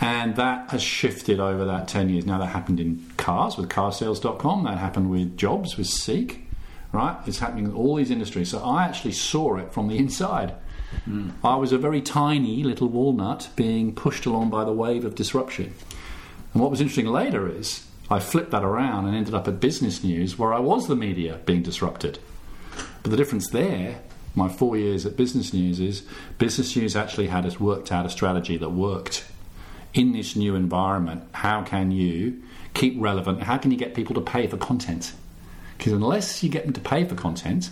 And 0.01 0.37
that 0.37 0.71
has 0.71 0.83
shifted 0.83 1.41
over 1.41 1.65
that 1.65 1.89
10 1.89 2.09
years. 2.11 2.27
Now, 2.27 2.39
that 2.39 2.47
happened 2.47 2.79
in 2.79 3.05
cars 3.17 3.57
with 3.57 3.69
carsales.com, 3.69 4.65
that 4.65 4.79
happened 4.79 5.11
with 5.11 5.37
jobs 5.37 5.77
with 5.77 5.87
Seek, 5.87 6.47
right? 6.93 7.17
It's 7.27 7.39
happening 7.39 7.67
in 7.67 7.73
all 7.73 7.97
these 7.97 8.11
industries. 8.11 8.51
So 8.51 8.63
I 8.63 8.85
actually 8.85 9.13
saw 9.13 9.57
it 9.57 9.73
from 9.73 9.89
the 9.89 9.97
inside. 9.97 10.55
Hmm. 11.05 11.31
I 11.43 11.57
was 11.57 11.73
a 11.73 11.79
very 11.79 12.01
tiny 12.01 12.63
little 12.63 12.89
walnut 12.89 13.49
being 13.57 13.95
pushed 13.95 14.27
along 14.27 14.51
by 14.51 14.65
the 14.65 14.73
wave 14.73 15.05
of 15.05 15.15
disruption. 15.15 15.75
And 16.55 16.63
what 16.63 16.71
was 16.71 16.81
interesting 16.81 17.07
later 17.07 17.49
is 17.49 17.85
I 18.09 18.21
flipped 18.21 18.53
that 18.53 18.65
around 18.65 19.07
and 19.07 19.17
ended 19.17 19.35
up 19.35 19.49
at 19.49 19.61
Business 19.61 20.05
News 20.05 20.39
where 20.39 20.55
I 20.55 20.61
was 20.61 20.87
the 20.87 20.97
media 20.97 21.41
being 21.45 21.63
disrupted. 21.63 22.21
But 23.03 23.11
the 23.11 23.17
difference 23.17 23.51
there, 23.51 24.01
my 24.35 24.49
four 24.49 24.77
years 24.77 25.05
at 25.05 25.17
Business 25.17 25.53
News, 25.53 25.81
is 25.81 26.07
Business 26.39 26.75
News 26.77 26.95
actually 26.95 27.27
had 27.27 27.45
us 27.45 27.59
worked 27.59 27.91
out 27.91 28.07
a 28.07 28.11
strategy 28.11 28.57
that 28.57 28.71
worked. 28.71 29.25
In 29.93 30.13
this 30.13 30.35
new 30.35 30.55
environment, 30.55 31.25
how 31.33 31.63
can 31.63 31.91
you 31.91 32.43
keep 32.73 32.95
relevant? 32.99 33.43
How 33.43 33.59
can 33.59 33.71
you 33.71 33.77
get 33.77 33.95
people 33.95 34.15
to 34.15 34.21
pay 34.21 34.47
for 34.47 34.57
content? 34.57 35.13
Because 35.77 35.93
unless 35.93 36.43
you 36.43 36.49
get 36.49 36.65
them 36.65 36.73
to 36.73 36.81
pay 36.81 37.05
for 37.05 37.15
content, 37.15 37.71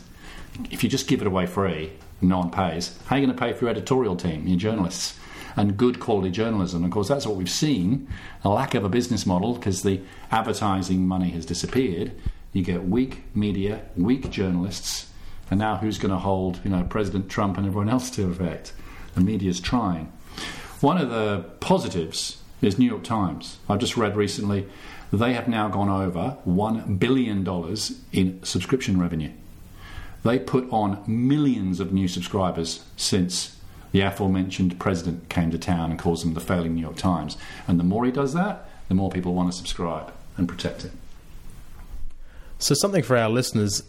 if 0.71 0.83
you 0.83 0.89
just 0.89 1.09
give 1.09 1.21
it 1.21 1.27
away 1.27 1.47
free 1.47 1.93
no 2.21 2.39
one 2.39 2.51
pays, 2.51 2.97
how 3.07 3.17
are 3.17 3.19
you 3.19 3.27
going 3.27 3.37
to 3.37 3.41
pay 3.41 3.53
for 3.53 3.65
your 3.65 3.71
editorial 3.71 4.15
team, 4.15 4.47
your 4.47 4.57
journalists, 4.57 5.19
and 5.57 5.77
good 5.77 6.01
quality 6.01 6.31
journalism? 6.31 6.85
Of 6.85 6.91
course, 6.91 7.09
that's 7.09 7.27
what 7.27 7.37
we've 7.37 7.51
seen 7.51 8.09
a 8.45 8.49
lack 8.49 8.75
of 8.75 8.85
a 8.85 8.89
business 8.89 9.27
model 9.27 9.55
because 9.55 9.83
the 9.83 10.01
advertising 10.31 11.07
money 11.07 11.31
has 11.31 11.47
disappeared. 11.47 12.13
You 12.53 12.63
get 12.63 12.89
weak 12.89 13.25
media, 13.35 13.83
weak 13.97 14.31
journalists, 14.31 15.11
and 15.51 15.59
now 15.59 15.77
who's 15.77 15.99
going 15.99 16.13
to 16.13 16.19
hold 16.19 16.61
you 16.65 16.71
know, 16.71 16.85
President 16.85 17.29
Trump 17.29 17.57
and 17.57 17.67
everyone 17.67 17.89
else 17.89 18.11
to 18.11 18.31
effect? 18.31 18.73
The 19.15 19.21
media's 19.21 19.61
trying. 19.61 20.13
One 20.81 20.99
of 20.99 21.11
the 21.11 21.45
positives 21.61 22.43
is 22.61 22.79
New 22.79 22.87
York 22.87 23.05
Times. 23.05 23.59
I've 23.69 23.79
just 23.79 23.97
read 23.97 24.17
recently 24.17 24.67
they 25.13 25.35
have 25.35 25.47
now 25.47 25.69
gone 25.69 25.91
over 25.91 26.39
$1 26.49 26.99
billion 26.99 27.47
in 28.13 28.43
subscription 28.43 28.99
revenue. 28.99 29.31
They 30.25 30.39
put 30.39 30.67
on 30.71 31.03
millions 31.07 31.81
of 31.81 31.93
new 31.93 32.09
subscribers 32.09 32.85
since 32.97 33.59
the 33.93 34.01
aforementioned 34.01 34.79
president 34.81 35.29
came 35.29 35.51
to 35.51 35.59
town 35.59 35.91
and 35.91 35.99
calls 35.99 36.25
them 36.25 36.35
the 36.35 36.41
failing 36.41 36.75
New 36.75 36.81
York 36.81 36.97
Times. 36.97 37.37
And 37.69 37.79
the 37.79 37.85
more 37.85 38.05
he 38.05 38.11
does 38.11 38.35
that, 38.35 38.69
the 38.89 38.95
more 38.95 39.11
people 39.11 39.35
want 39.35 39.51
to 39.51 39.57
subscribe 39.57 40.13
and 40.37 40.49
protect 40.49 40.85
it. 40.85 40.93
So, 42.59 42.75
something 42.75 43.03
for 43.03 43.17
our 43.17 43.29
listeners. 43.29 43.83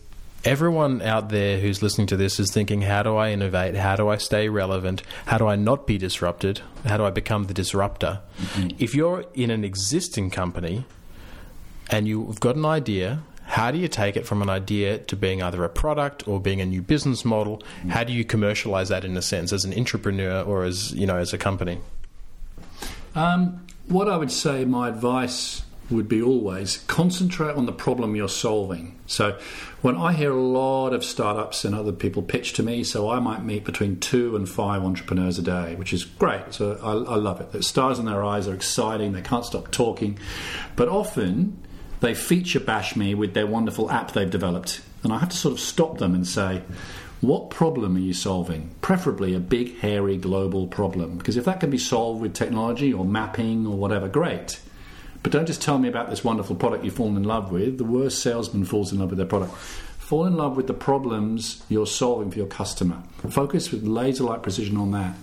Everyone 0.45 1.01
out 1.01 1.29
there 1.29 1.57
who's 1.60 1.81
listening 1.81 2.07
to 2.07 2.17
this 2.17 2.38
is 2.38 2.51
thinking, 2.51 2.81
how 2.81 3.01
do 3.01 3.15
I 3.15 3.31
innovate? 3.31 3.75
How 3.75 3.95
do 3.95 4.10
I 4.10 4.17
stay 4.17 4.50
relevant? 4.50 5.01
How 5.27 5.38
do 5.38 5.48
I 5.48 5.55
not 5.55 5.88
be 5.88 5.98
disrupted? 5.98 6.60
How 6.86 6.98
do 6.98 7.05
I 7.05 7.12
become 7.12 7.45
the 7.45 7.53
disruptor? 7.53 8.19
Mm-hmm. 8.38 8.75
If 8.77 8.93
you're 8.93 9.24
in 9.33 9.51
an 9.51 9.63
existing 9.63 10.31
company 10.31 10.83
and 11.89 12.10
you've 12.10 12.41
got 12.41 12.57
an 12.57 12.65
idea, 12.65 13.22
how 13.53 13.69
do 13.69 13.77
you 13.77 13.88
take 13.88 14.17
it 14.17 14.25
from 14.25 14.41
an 14.41 14.50
idea 14.50 14.98
to 14.98 15.15
being 15.15 15.43
either 15.43 15.63
a 15.63 15.69
product 15.69 16.27
or 16.27 16.39
being 16.39 16.60
a 16.60 16.65
new 16.65 16.81
business 16.81 17.24
model? 17.24 17.61
How 17.87 18.03
do 18.03 18.11
you 18.11 18.25
commercialize 18.25 18.89
that 18.89 19.05
in 19.05 19.16
a 19.16 19.22
sense 19.22 19.53
as 19.53 19.63
an 19.63 19.77
entrepreneur 19.77 20.42
or 20.42 20.63
as, 20.63 20.92
you 20.94 21.05
know, 21.05 21.18
as 21.18 21.33
a 21.33 21.37
company? 21.37 21.77
Um, 23.13 23.63
what 23.87 24.09
I 24.09 24.18
would 24.18 24.31
say, 24.31 24.66
my 24.66 24.89
advice 24.89 25.61
would 25.92 26.09
be 26.09 26.20
always 26.20 26.77
concentrate 26.87 27.55
on 27.55 27.68
the 27.68 27.72
problem 27.72 28.16
you're 28.16 28.27
solving. 28.27 28.98
So, 29.05 29.37
when 29.83 29.98
I 29.98 30.13
hear 30.13 30.31
a 30.31 30.42
lot 30.42 30.92
of 30.92 31.05
startups 31.05 31.63
and 31.63 31.75
other 31.75 31.92
people 31.92 32.24
pitch 32.24 32.53
to 32.53 32.63
me, 32.63 32.83
so 32.83 33.11
I 33.11 33.20
might 33.20 33.44
meet 33.44 33.66
between 33.66 34.00
two 34.00 34.35
and 34.35 34.50
five 34.50 34.83
entrepreneurs 34.83 35.37
a 35.37 35.44
day, 35.44 35.75
which 35.75 35.94
is 35.94 36.05
great. 36.05 36.55
So, 36.55 36.79
I, 36.81 37.13
I 37.13 37.16
love 37.18 37.39
it. 37.39 37.51
The 37.51 37.61
stars 37.61 38.00
in 38.00 38.05
their 38.05 38.24
eyes 38.24 38.48
are 38.48 38.55
exciting, 38.55 39.11
they 39.11 39.22
can't 39.22 39.46
stop 39.46 39.70
talking. 39.70 40.18
But 40.75 40.89
often, 40.89 41.63
they 42.03 42.13
feature 42.13 42.59
bash 42.59 42.98
me 42.98 43.16
with 43.16 43.33
their 43.33 43.48
wonderful 43.48 43.89
app 43.89 44.11
they've 44.11 44.29
developed. 44.29 44.81
And 45.03 45.13
I 45.13 45.20
have 45.20 45.29
to 45.29 45.37
sort 45.37 45.53
of 45.53 45.59
stop 45.61 46.00
them 46.00 46.13
and 46.13 46.27
say, 46.27 46.61
what 47.22 47.50
problem 47.50 47.96
are 47.96 48.00
you 48.00 48.13
solving? 48.13 48.75
Preferably 48.81 49.33
a 49.33 49.39
big, 49.39 49.79
hairy, 49.79 50.18
global 50.18 50.68
problem. 50.68 51.18
Because 51.18 51.37
if 51.37 51.46
that 51.46 51.61
can 51.61 51.70
be 51.70 51.77
solved 51.77 52.22
with 52.22 52.33
technology 52.33 52.92
or 52.92 53.05
mapping 53.05 53.66
or 53.66 53.77
whatever, 53.77 54.09
great. 54.09 54.59
But 55.24 55.31
don't 55.31 55.46
just 55.46 55.61
tell 55.61 55.79
me 55.79 55.87
about 55.87 56.09
this 56.09 56.25
wonderful 56.25 56.57
product 56.57 56.83
you've 56.83 56.94
fallen 56.94 57.16
in 57.16 57.24
love 57.24 57.53
with. 57.53 57.77
The 57.77 57.85
worst 57.85 58.22
salesman 58.22 58.66
falls 58.66 58.92
in 58.92 59.00
love 59.00 59.11
with 59.11 59.18
their 59.18 59.25
product. 59.25 59.53
Fall 59.53 60.25
in 60.25 60.35
love 60.35 60.57
with 60.57 60.68
the 60.68 60.74
problems 60.74 61.63
you're 61.70 61.87
solving 61.87 62.29
for 62.29 62.37
your 62.37 62.48
customer. 62.48 63.01
Focus 63.29 63.72
with 63.72 63.83
laser 63.83 64.25
like 64.25 64.44
precision 64.44 64.75
on 64.75 64.92
that. 64.92 65.16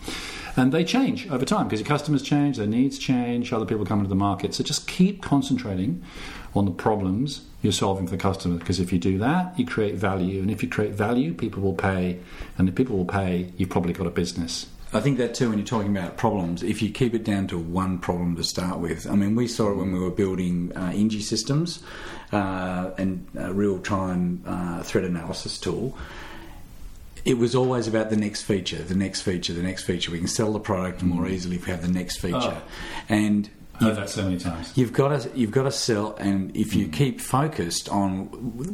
And 0.57 0.73
they 0.73 0.85
change 0.85 1.29
over 1.31 1.45
time 1.45 1.67
because 1.67 1.81
your 1.81 1.89
customers 1.89 2.23
change, 2.23 2.57
their 2.57 2.67
needs 2.67 2.99
change, 2.99 3.53
other 3.53 3.67
people 3.67 3.85
come 3.85 3.99
into 3.99 4.09
the 4.09 4.15
market. 4.15 4.55
So 4.55 4.65
just 4.65 4.87
keep 4.89 5.23
concentrating 5.23 6.03
on 6.55 6.65
the 6.65 6.71
problems 6.71 7.43
you're 7.63 7.73
solving 7.73 8.07
for 8.07 8.13
the 8.13 8.23
customer 8.23 8.57
because 8.57 8.81
if 8.81 8.93
you 8.93 8.99
do 8.99 9.19
that, 9.19 9.59
you 9.59 9.67
create 9.67 9.95
value. 9.95 10.41
And 10.41 10.51
if 10.51 10.63
you 10.63 10.69
create 10.69 10.93
value, 10.93 11.35
people 11.35 11.63
will 11.63 11.75
pay. 11.75 12.19
And 12.59 12.69
if 12.69 12.75
people 12.75 12.97
will 12.97 13.05
pay, 13.05 13.53
you've 13.57 13.71
probably 13.71 13.93
got 13.93 14.07
a 14.07 14.11
business. 14.11 14.67
I 14.93 14.99
think 15.01 15.19
that 15.19 15.35
too, 15.35 15.49
when 15.49 15.59
you're 15.59 15.67
talking 15.67 15.97
about 15.97 16.17
problems, 16.17 16.65
if 16.65 16.83
you 16.83 16.91
keep 16.91 17.15
it 17.15 17.23
down 17.23 17.47
to 17.49 17.59
one 17.59 17.99
problem 17.99 18.35
to 18.37 18.43
start 18.43 18.81
with. 18.81 19.09
I 19.09 19.15
mean, 19.15 19.37
we 19.37 19.47
saw 19.47 19.71
it 19.71 19.77
when 19.77 19.93
we 19.93 20.01
were 20.01 20.11
building 20.11 20.73
uh, 20.75 20.91
Ingy 20.91 21.23
systems 21.23 21.81
uh, 22.33 22.91
and 22.99 23.25
a 23.39 23.53
real 23.53 23.79
time 23.79 24.43
uh, 24.45 24.83
threat 24.83 25.05
analysis 25.05 25.59
tool. 25.59 25.97
It 27.25 27.39
was 27.39 27.55
always 27.55 27.87
about 27.87 28.11
the 28.11 28.17
next 28.17 28.43
feature, 28.43 28.83
the 28.83 28.95
next 28.95 29.23
feature, 29.23 29.53
the 29.53 29.63
next 29.63 29.85
feature. 29.85 30.11
We 30.11 30.19
can 30.19 30.29
sell 30.29 30.53
the 30.53 30.61
product 30.61 31.03
more 31.03 31.25
mm. 31.25 31.31
easily 31.31 31.57
if 31.57 31.67
we 31.67 31.73
have 31.73 31.83
the 31.83 31.93
next 31.93 32.19
oh. 32.19 32.29
feature. 32.29 32.63
Oh. 32.63 32.63
And 33.09 33.51
Heard 33.81 33.97
that 33.97 34.11
so 34.11 34.25
many 34.25 34.37
times. 34.37 34.77
You've 34.77 34.93
got 34.93 35.23
to 35.23 35.31
you've 35.35 35.53
got 35.53 35.63
to 35.63 35.73
sell, 35.73 36.15
and 36.17 36.55
if 36.55 36.75
you 36.75 36.87
mm. 36.87 36.93
keep 36.93 37.19
focused 37.19 37.89
on 37.89 38.25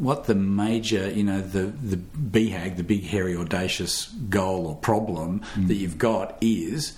what 0.00 0.24
the 0.24 0.34
major, 0.34 1.08
you 1.08 1.22
know, 1.22 1.40
the 1.40 1.66
the 1.66 1.96
BHAG, 1.96 2.76
the 2.76 2.82
big 2.82 3.04
hairy 3.04 3.36
audacious 3.36 4.06
goal 4.28 4.66
or 4.66 4.74
problem 4.74 5.42
mm. 5.54 5.68
that 5.68 5.74
you've 5.74 5.98
got 5.98 6.36
is, 6.40 6.94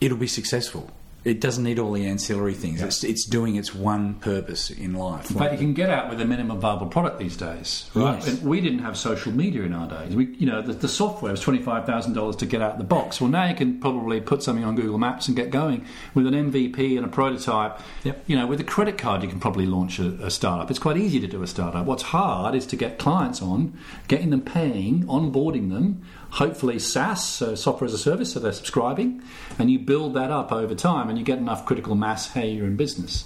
it'll 0.00 0.16
be 0.16 0.26
successful. 0.26 0.90
It 1.26 1.40
doesn't 1.40 1.64
need 1.64 1.80
all 1.80 1.90
the 1.90 2.06
ancillary 2.06 2.54
things. 2.54 2.80
It's 2.80 3.02
it's 3.02 3.24
doing 3.24 3.56
its 3.56 3.74
one 3.74 4.14
purpose 4.14 4.70
in 4.70 4.94
life. 4.94 5.26
But 5.32 5.38
fact, 5.38 5.52
you 5.54 5.58
can 5.58 5.74
get 5.74 5.90
out 5.90 6.08
with 6.08 6.20
a 6.20 6.24
minimum 6.24 6.60
viable 6.60 6.86
product 6.86 7.18
these 7.18 7.36
days, 7.36 7.90
right? 7.94 8.14
Yes. 8.14 8.28
And 8.28 8.48
we 8.48 8.60
didn't 8.60 8.78
have 8.78 8.96
social 8.96 9.32
media 9.32 9.64
in 9.64 9.72
our 9.72 9.88
days. 9.88 10.14
We, 10.14 10.26
you 10.36 10.46
know, 10.46 10.62
the, 10.62 10.72
the 10.72 10.86
software 10.86 11.32
was 11.32 11.40
twenty 11.40 11.60
five 11.60 11.84
thousand 11.84 12.12
dollars 12.12 12.36
to 12.36 12.46
get 12.46 12.62
out 12.62 12.78
the 12.78 12.84
box. 12.84 13.20
Well, 13.20 13.28
now 13.28 13.48
you 13.48 13.56
can 13.56 13.80
probably 13.80 14.20
put 14.20 14.44
something 14.44 14.64
on 14.64 14.76
Google 14.76 14.98
Maps 14.98 15.26
and 15.26 15.36
get 15.36 15.50
going 15.50 15.84
with 16.14 16.28
an 16.28 16.34
MVP 16.34 16.96
and 16.96 17.04
a 17.04 17.08
prototype. 17.08 17.80
Yep. 18.04 18.22
You 18.28 18.36
know, 18.36 18.46
with 18.46 18.60
a 18.60 18.64
credit 18.64 18.96
card, 18.96 19.24
you 19.24 19.28
can 19.28 19.40
probably 19.40 19.66
launch 19.66 19.98
a, 19.98 20.10
a 20.24 20.30
startup. 20.30 20.70
It's 20.70 20.78
quite 20.78 20.96
easy 20.96 21.18
to 21.18 21.26
do 21.26 21.42
a 21.42 21.48
startup. 21.48 21.86
What's 21.86 22.04
hard 22.04 22.54
is 22.54 22.66
to 22.66 22.76
get 22.76 23.00
clients 23.00 23.42
on, 23.42 23.76
getting 24.06 24.30
them 24.30 24.42
paying, 24.42 25.04
onboarding 25.06 25.70
them. 25.70 26.04
Hopefully, 26.30 26.78
SaaS, 26.78 27.24
so 27.24 27.54
software 27.54 27.86
as 27.86 27.94
a 27.94 27.98
service, 27.98 28.32
so 28.32 28.40
they're 28.40 28.52
subscribing, 28.52 29.22
and 29.58 29.70
you 29.70 29.78
build 29.78 30.14
that 30.14 30.30
up 30.30 30.52
over 30.52 30.74
time, 30.74 31.08
and 31.08 31.15
you 31.16 31.24
get 31.24 31.38
enough 31.38 31.64
critical 31.66 31.94
mass. 31.94 32.32
Hey, 32.32 32.50
you're 32.50 32.66
in 32.66 32.76
business. 32.76 33.24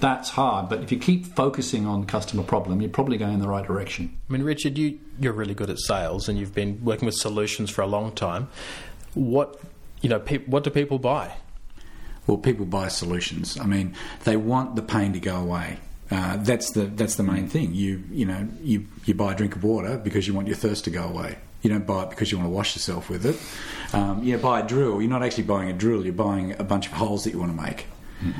That's 0.00 0.30
hard, 0.30 0.68
but 0.68 0.82
if 0.82 0.92
you 0.92 0.98
keep 0.98 1.26
focusing 1.26 1.86
on 1.86 2.06
customer 2.06 2.44
problem, 2.44 2.80
you're 2.80 2.90
probably 2.90 3.16
going 3.16 3.34
in 3.34 3.40
the 3.40 3.48
right 3.48 3.66
direction. 3.66 4.16
I 4.28 4.32
mean, 4.32 4.44
Richard, 4.44 4.78
you, 4.78 4.98
you're 5.18 5.32
really 5.32 5.54
good 5.54 5.70
at 5.70 5.80
sales 5.80 6.28
and 6.28 6.38
you've 6.38 6.54
been 6.54 6.84
working 6.84 7.06
with 7.06 7.16
solutions 7.16 7.68
for 7.68 7.82
a 7.82 7.86
long 7.86 8.12
time. 8.12 8.48
What, 9.14 9.60
you 10.00 10.08
know, 10.08 10.20
pe- 10.20 10.44
what 10.44 10.62
do 10.62 10.70
people 10.70 11.00
buy? 11.00 11.32
Well, 12.26 12.36
people 12.36 12.64
buy 12.64 12.88
solutions. 12.88 13.58
I 13.58 13.66
mean, 13.66 13.96
they 14.22 14.36
want 14.36 14.76
the 14.76 14.82
pain 14.82 15.12
to 15.14 15.20
go 15.20 15.36
away. 15.36 15.78
Uh, 16.12 16.36
that's 16.36 16.70
the 16.72 16.82
that's 16.82 17.14
the 17.14 17.22
main 17.22 17.48
thing. 17.48 17.74
You 17.74 18.04
you 18.10 18.26
know 18.26 18.46
you 18.60 18.86
you 19.06 19.14
buy 19.14 19.32
a 19.32 19.34
drink 19.34 19.56
of 19.56 19.64
water 19.64 19.96
because 19.96 20.28
you 20.28 20.34
want 20.34 20.46
your 20.46 20.56
thirst 20.56 20.84
to 20.84 20.90
go 20.90 21.04
away. 21.04 21.38
You 21.62 21.70
don't 21.70 21.86
buy 21.86 22.02
it 22.04 22.10
because 22.10 22.30
you 22.30 22.38
want 22.38 22.50
to 22.50 22.54
wash 22.54 22.74
yourself 22.74 23.08
with 23.08 23.24
it. 23.24 23.36
Um, 23.94 24.22
you 24.22 24.36
buy 24.38 24.60
a 24.60 24.66
drill. 24.66 25.00
You're 25.00 25.10
not 25.10 25.22
actually 25.22 25.44
buying 25.44 25.70
a 25.70 25.72
drill. 25.72 26.04
You're 26.04 26.12
buying 26.12 26.52
a 26.58 26.64
bunch 26.64 26.86
of 26.86 26.92
holes 26.92 27.24
that 27.24 27.32
you 27.32 27.38
want 27.38 27.56
to 27.56 27.62
make. 27.62 27.86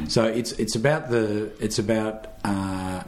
So 0.09 0.25
it's 0.27 0.53
it's 0.53 0.77
about 0.77 1.11
the 1.11 1.51
it's 1.59 1.81
about 1.81 2.29
uh, 2.45 3.03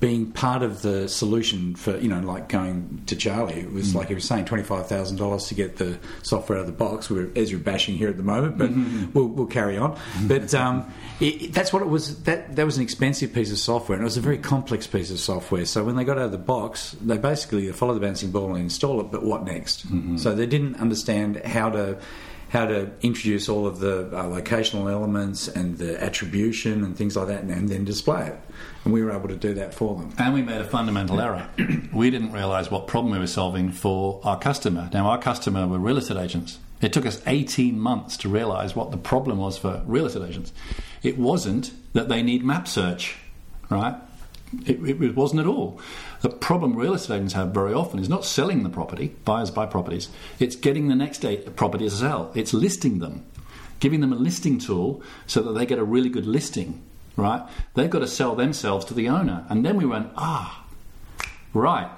being 0.00 0.30
part 0.30 0.62
of 0.62 0.82
the 0.82 1.08
solution 1.08 1.74
for 1.74 1.96
you 1.98 2.08
know 2.08 2.20
like 2.20 2.48
going 2.48 3.02
to 3.06 3.16
Charlie 3.16 3.60
it 3.60 3.72
was 3.72 3.92
mm. 3.92 3.96
like 3.96 4.08
he 4.08 4.14
was 4.14 4.24
saying 4.24 4.44
twenty 4.44 4.62
five 4.62 4.86
thousand 4.86 5.16
dollars 5.16 5.48
to 5.48 5.54
get 5.54 5.76
the 5.76 5.98
software 6.22 6.58
out 6.58 6.62
of 6.62 6.66
the 6.66 6.72
box. 6.72 7.10
We're 7.10 7.26
Esri 7.28 7.62
bashing 7.62 7.96
here 7.96 8.08
at 8.08 8.16
the 8.16 8.22
moment, 8.22 8.58
but 8.58 8.70
mm-hmm. 8.70 9.12
we'll, 9.12 9.26
we'll 9.26 9.46
carry 9.46 9.76
on. 9.76 9.96
Mm-hmm. 9.96 10.28
But 10.28 10.54
um, 10.54 10.92
it, 11.20 11.52
that's 11.52 11.72
what 11.72 11.82
it 11.82 11.88
was. 11.88 12.22
That 12.22 12.54
that 12.56 12.64
was 12.64 12.76
an 12.76 12.82
expensive 12.82 13.32
piece 13.32 13.50
of 13.50 13.58
software, 13.58 13.96
and 13.96 14.02
it 14.02 14.04
was 14.04 14.16
a 14.16 14.20
very 14.20 14.38
complex 14.38 14.86
piece 14.86 15.10
of 15.10 15.18
software. 15.18 15.64
So 15.64 15.84
when 15.84 15.96
they 15.96 16.04
got 16.04 16.18
out 16.18 16.26
of 16.26 16.32
the 16.32 16.38
box, 16.38 16.96
they 17.00 17.18
basically 17.18 17.70
follow 17.72 17.94
the 17.94 18.00
bouncing 18.00 18.30
ball 18.30 18.54
and 18.54 18.62
install 18.62 19.00
it. 19.00 19.10
But 19.10 19.24
what 19.24 19.44
next? 19.44 19.86
Mm-hmm. 19.88 20.18
So 20.18 20.34
they 20.34 20.46
didn't 20.46 20.76
understand 20.76 21.44
how 21.44 21.70
to 21.70 21.98
how 22.48 22.66
to 22.66 22.90
introduce 23.02 23.48
all 23.48 23.66
of 23.66 23.78
the 23.80 24.06
uh, 24.06 24.24
locational 24.24 24.90
elements 24.90 25.48
and 25.48 25.76
the 25.78 26.02
attribution 26.02 26.82
and 26.82 26.96
things 26.96 27.16
like 27.16 27.28
that, 27.28 27.42
and, 27.42 27.50
and 27.50 27.68
then 27.68 27.84
display 27.84 28.28
it. 28.28 28.38
And 28.84 28.92
we 28.92 29.02
were 29.02 29.12
able 29.12 29.28
to 29.28 29.36
do 29.36 29.54
that 29.54 29.74
for 29.74 29.96
them. 29.96 30.14
And 30.18 30.32
we 30.32 30.42
made 30.42 30.60
a 30.60 30.64
fundamental 30.64 31.20
error. 31.20 31.48
we 31.92 32.10
didn't 32.10 32.32
realise 32.32 32.70
what 32.70 32.86
problem 32.86 33.12
we 33.12 33.18
were 33.18 33.26
solving 33.26 33.70
for 33.70 34.20
our 34.24 34.38
customer. 34.38 34.88
Now, 34.92 35.08
our 35.10 35.18
customer 35.18 35.66
were 35.66 35.78
real 35.78 35.98
estate 35.98 36.16
agents. 36.16 36.58
It 36.80 36.92
took 36.92 37.04
us 37.04 37.20
18 37.26 37.78
months 37.78 38.16
to 38.18 38.28
realise 38.28 38.74
what 38.74 38.92
the 38.92 38.96
problem 38.96 39.38
was 39.38 39.58
for 39.58 39.82
real 39.84 40.06
estate 40.06 40.28
agents. 40.28 40.52
It 41.02 41.18
wasn't 41.18 41.72
that 41.92 42.08
they 42.08 42.22
need 42.22 42.44
map 42.44 42.68
search, 42.68 43.16
right? 43.68 43.96
It, 44.64 44.80
it 45.02 45.14
wasn't 45.14 45.40
at 45.40 45.46
all. 45.46 45.80
The 46.20 46.30
problem 46.30 46.76
real 46.76 46.94
estate 46.94 47.16
agents 47.16 47.34
have 47.34 47.50
very 47.50 47.72
often 47.72 48.00
is 48.00 48.08
not 48.08 48.24
selling 48.24 48.62
the 48.62 48.70
property, 48.70 49.14
buyers 49.24 49.50
buy 49.50 49.66
properties, 49.66 50.08
it's 50.38 50.56
getting 50.56 50.88
the 50.88 50.96
next 50.96 51.18
day 51.18 51.36
property 51.36 51.84
to 51.84 51.90
sell. 51.90 52.32
It's 52.34 52.52
listing 52.52 52.98
them, 52.98 53.24
giving 53.80 54.00
them 54.00 54.12
a 54.12 54.16
listing 54.16 54.58
tool 54.58 55.02
so 55.26 55.42
that 55.42 55.52
they 55.52 55.66
get 55.66 55.78
a 55.78 55.84
really 55.84 56.08
good 56.08 56.26
listing, 56.26 56.82
right? 57.16 57.42
They've 57.74 57.90
got 57.90 58.00
to 58.00 58.08
sell 58.08 58.34
themselves 58.34 58.84
to 58.86 58.94
the 58.94 59.08
owner. 59.08 59.46
And 59.48 59.64
then 59.64 59.76
we 59.76 59.86
went, 59.86 60.10
ah, 60.16 60.64
right, 61.54 61.90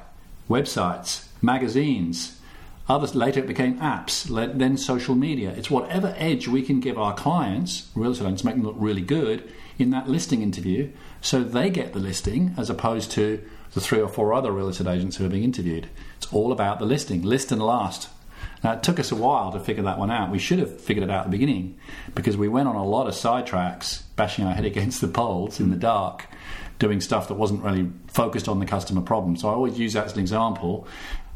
websites, 0.49 1.27
magazines, 1.41 2.37
Others 2.91 3.15
later 3.15 3.39
it 3.39 3.47
became 3.47 3.79
apps, 3.79 4.25
then 4.59 4.77
social 4.77 5.15
media. 5.15 5.51
It's 5.51 5.71
whatever 5.71 6.13
edge 6.19 6.49
we 6.49 6.61
can 6.61 6.81
give 6.81 6.99
our 6.99 7.15
clients, 7.15 7.89
real 7.95 8.11
estate 8.11 8.25
agents, 8.25 8.43
make 8.43 8.57
them 8.57 8.65
look 8.65 8.75
really 8.77 9.01
good 9.01 9.49
in 9.79 9.91
that 9.91 10.09
listing 10.09 10.43
interview, 10.43 10.91
so 11.21 11.45
they 11.45 11.71
get 11.71 11.93
the 11.93 12.01
listing 12.01 12.53
as 12.59 12.69
opposed 12.69 13.13
to 13.13 13.41
the 13.75 13.81
three 13.81 14.01
or 14.01 14.09
four 14.09 14.33
other 14.33 14.53
real 14.53 14.69
estate 14.69 14.87
agents 14.87 15.17
who 15.17 15.27
are 15.27 15.31
being 15.31 15.45
interviewed. 15.45 15.89
It's 16.17 16.33
all 16.33 16.53
about 16.53 16.79
the 16.79 16.87
listing, 16.87 17.23
list 17.23 17.53
and 17.53 17.63
last. 17.63 18.09
Now 18.63 18.73
it 18.73 18.83
took 18.83 19.01
us 19.01 19.11
a 19.11 19.17
while 19.17 19.53
to 19.53 19.61
figure 19.61 19.83
that 19.85 19.99
one 19.99 20.11
out. 20.11 20.31
We 20.31 20.39
should 20.39 20.59
have 20.59 20.81
figured 20.81 21.05
it 21.05 21.11
out 21.11 21.21
at 21.21 21.25
the 21.25 21.31
beginning 21.31 21.79
because 22.15 22.37
we 22.37 22.49
went 22.49 22.69
on 22.69 22.77
a 22.77 22.85
lot 22.85 23.07
of 23.07 23.15
sidetracks, 23.15 24.03
bashing 24.17 24.45
our 24.45 24.55
head 24.55 24.65
against 24.67 25.01
the 25.01 25.09
poles 25.09 25.61
in 25.61 25.71
the 25.71 25.77
dark, 25.77 26.27
doing 26.79 27.01
stuff 27.01 27.29
that 27.29 27.35
wasn't 27.35 27.63
really 27.63 27.91
focused 28.09 28.49
on 28.49 28.59
the 28.59 28.67
customer 28.67 29.01
problem. 29.01 29.37
So 29.37 29.49
I 29.49 29.53
always 29.53 29.79
use 29.79 29.95
that 29.95 30.07
as 30.07 30.15
an 30.15 30.21
example 30.21 30.87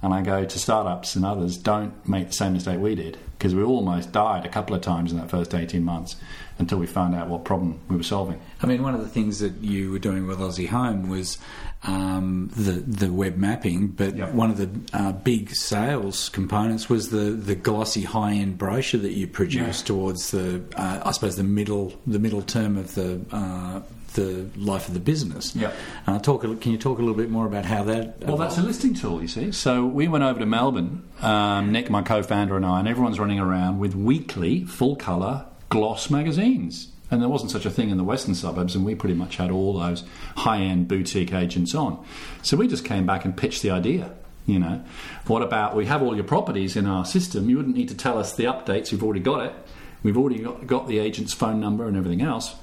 and 0.04 0.12
I 0.12 0.20
go 0.20 0.44
to 0.44 0.58
startups 0.58 1.16
and 1.16 1.24
others, 1.24 1.56
don't 1.56 2.06
make 2.06 2.26
the 2.28 2.34
same 2.34 2.52
mistake 2.52 2.78
we 2.78 2.94
did 2.94 3.16
because 3.38 3.54
we 3.54 3.62
almost 3.62 4.12
died 4.12 4.44
a 4.44 4.48
couple 4.48 4.76
of 4.76 4.82
times 4.82 5.10
in 5.12 5.18
that 5.18 5.30
first 5.30 5.54
18 5.54 5.82
months 5.82 6.16
until 6.58 6.78
we 6.78 6.86
found 6.86 7.14
out 7.14 7.28
what 7.28 7.44
problem 7.44 7.80
we 7.88 7.96
were 7.96 8.02
solving. 8.02 8.40
I 8.62 8.66
mean, 8.66 8.82
one 8.82 8.94
of 8.94 9.00
the 9.00 9.08
things 9.08 9.38
that 9.40 9.54
you 9.62 9.90
were 9.90 9.98
doing 9.98 10.26
with 10.26 10.38
Aussie 10.38 10.68
Home 10.68 11.08
was 11.08 11.38
um, 11.84 12.50
the 12.56 12.72
the 12.72 13.12
web 13.12 13.36
mapping, 13.36 13.88
but 13.88 14.14
Yep. 14.16 14.32
one 14.34 14.50
of 14.50 14.56
the 14.58 14.70
uh, 14.96 15.12
big 15.12 15.50
sales 15.54 16.28
components 16.28 16.88
was 16.88 17.08
the, 17.10 17.30
the 17.30 17.54
glossy 17.54 18.02
high 18.02 18.34
end 18.34 18.56
brochure 18.58 19.00
that 19.00 19.12
you 19.12 19.26
produced 19.26 19.86
towards 19.86 20.30
the 20.30 20.62
uh, 20.76 21.00
I 21.04 21.12
suppose 21.12 21.36
the 21.36 21.44
middle 21.44 21.92
the 22.06 22.18
middle 22.18 22.42
term 22.42 22.76
of 22.76 22.94
the 22.94 23.20
uh, 23.32 23.80
the 24.14 24.48
life 24.56 24.88
of 24.88 24.94
the 24.94 25.00
business. 25.00 25.54
Yep. 25.54 25.74
Uh, 26.06 26.18
talk. 26.18 26.42
Can 26.42 26.72
you 26.72 26.78
talk 26.78 26.98
a 26.98 27.02
little 27.02 27.16
bit 27.16 27.30
more 27.30 27.46
about 27.46 27.64
how 27.64 27.84
that? 27.84 28.20
Well, 28.20 28.36
that's 28.36 28.58
a 28.58 28.62
listing 28.62 28.94
tool, 28.94 29.20
you 29.20 29.28
see. 29.28 29.52
So 29.52 29.84
we 29.84 30.08
went 30.08 30.24
over 30.24 30.40
to 30.40 30.46
Melbourne, 30.46 31.02
um, 31.20 31.70
Nick, 31.72 31.90
my 31.90 32.02
co-founder, 32.02 32.56
and 32.56 32.64
I, 32.64 32.78
and 32.80 32.88
everyone's 32.88 33.20
running 33.20 33.38
around 33.38 33.78
with 33.78 33.94
weekly, 33.94 34.64
full-colour 34.64 35.46
gloss 35.68 36.10
magazines. 36.10 36.88
And 37.10 37.20
there 37.20 37.28
wasn't 37.28 37.50
such 37.52 37.66
a 37.66 37.70
thing 37.70 37.90
in 37.90 37.98
the 37.98 38.04
western 38.04 38.34
suburbs, 38.34 38.74
and 38.74 38.84
we 38.84 38.94
pretty 38.94 39.14
much 39.14 39.36
had 39.36 39.50
all 39.50 39.78
those 39.78 40.04
high-end 40.36 40.88
boutique 40.88 41.32
agents 41.32 41.74
on. 41.74 42.04
So 42.42 42.56
we 42.56 42.66
just 42.66 42.84
came 42.84 43.06
back 43.06 43.24
and 43.24 43.36
pitched 43.36 43.62
the 43.62 43.70
idea. 43.70 44.10
You 44.46 44.58
know, 44.58 44.84
what 45.26 45.42
about 45.42 45.74
we 45.74 45.86
have 45.86 46.02
all 46.02 46.14
your 46.14 46.24
properties 46.24 46.76
in 46.76 46.86
our 46.86 47.04
system? 47.04 47.48
You 47.48 47.56
wouldn't 47.56 47.76
need 47.76 47.88
to 47.88 47.96
tell 47.96 48.18
us 48.18 48.34
the 48.34 48.44
updates. 48.44 48.92
We've 48.92 49.02
already 49.02 49.20
got 49.20 49.46
it. 49.46 49.54
We've 50.02 50.18
already 50.18 50.40
got, 50.40 50.66
got 50.66 50.86
the 50.86 50.98
agent's 50.98 51.32
phone 51.32 51.60
number 51.60 51.86
and 51.86 51.96
everything 51.96 52.20
else. 52.20 52.54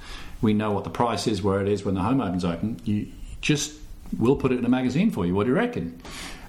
We 0.42 0.52
know 0.52 0.72
what 0.72 0.84
the 0.84 0.90
price 0.90 1.26
is, 1.26 1.42
where 1.42 1.60
it 1.60 1.68
is 1.68 1.84
when 1.84 1.94
the 1.94 2.02
home 2.02 2.20
opens 2.20 2.44
open. 2.44 2.80
You 2.84 3.08
just 3.40 3.72
we'll 4.18 4.36
put 4.36 4.52
it 4.52 4.58
in 4.58 4.64
a 4.64 4.68
magazine 4.68 5.10
for 5.10 5.24
you. 5.26 5.34
What 5.34 5.44
do 5.44 5.50
you 5.50 5.56
reckon? 5.56 6.00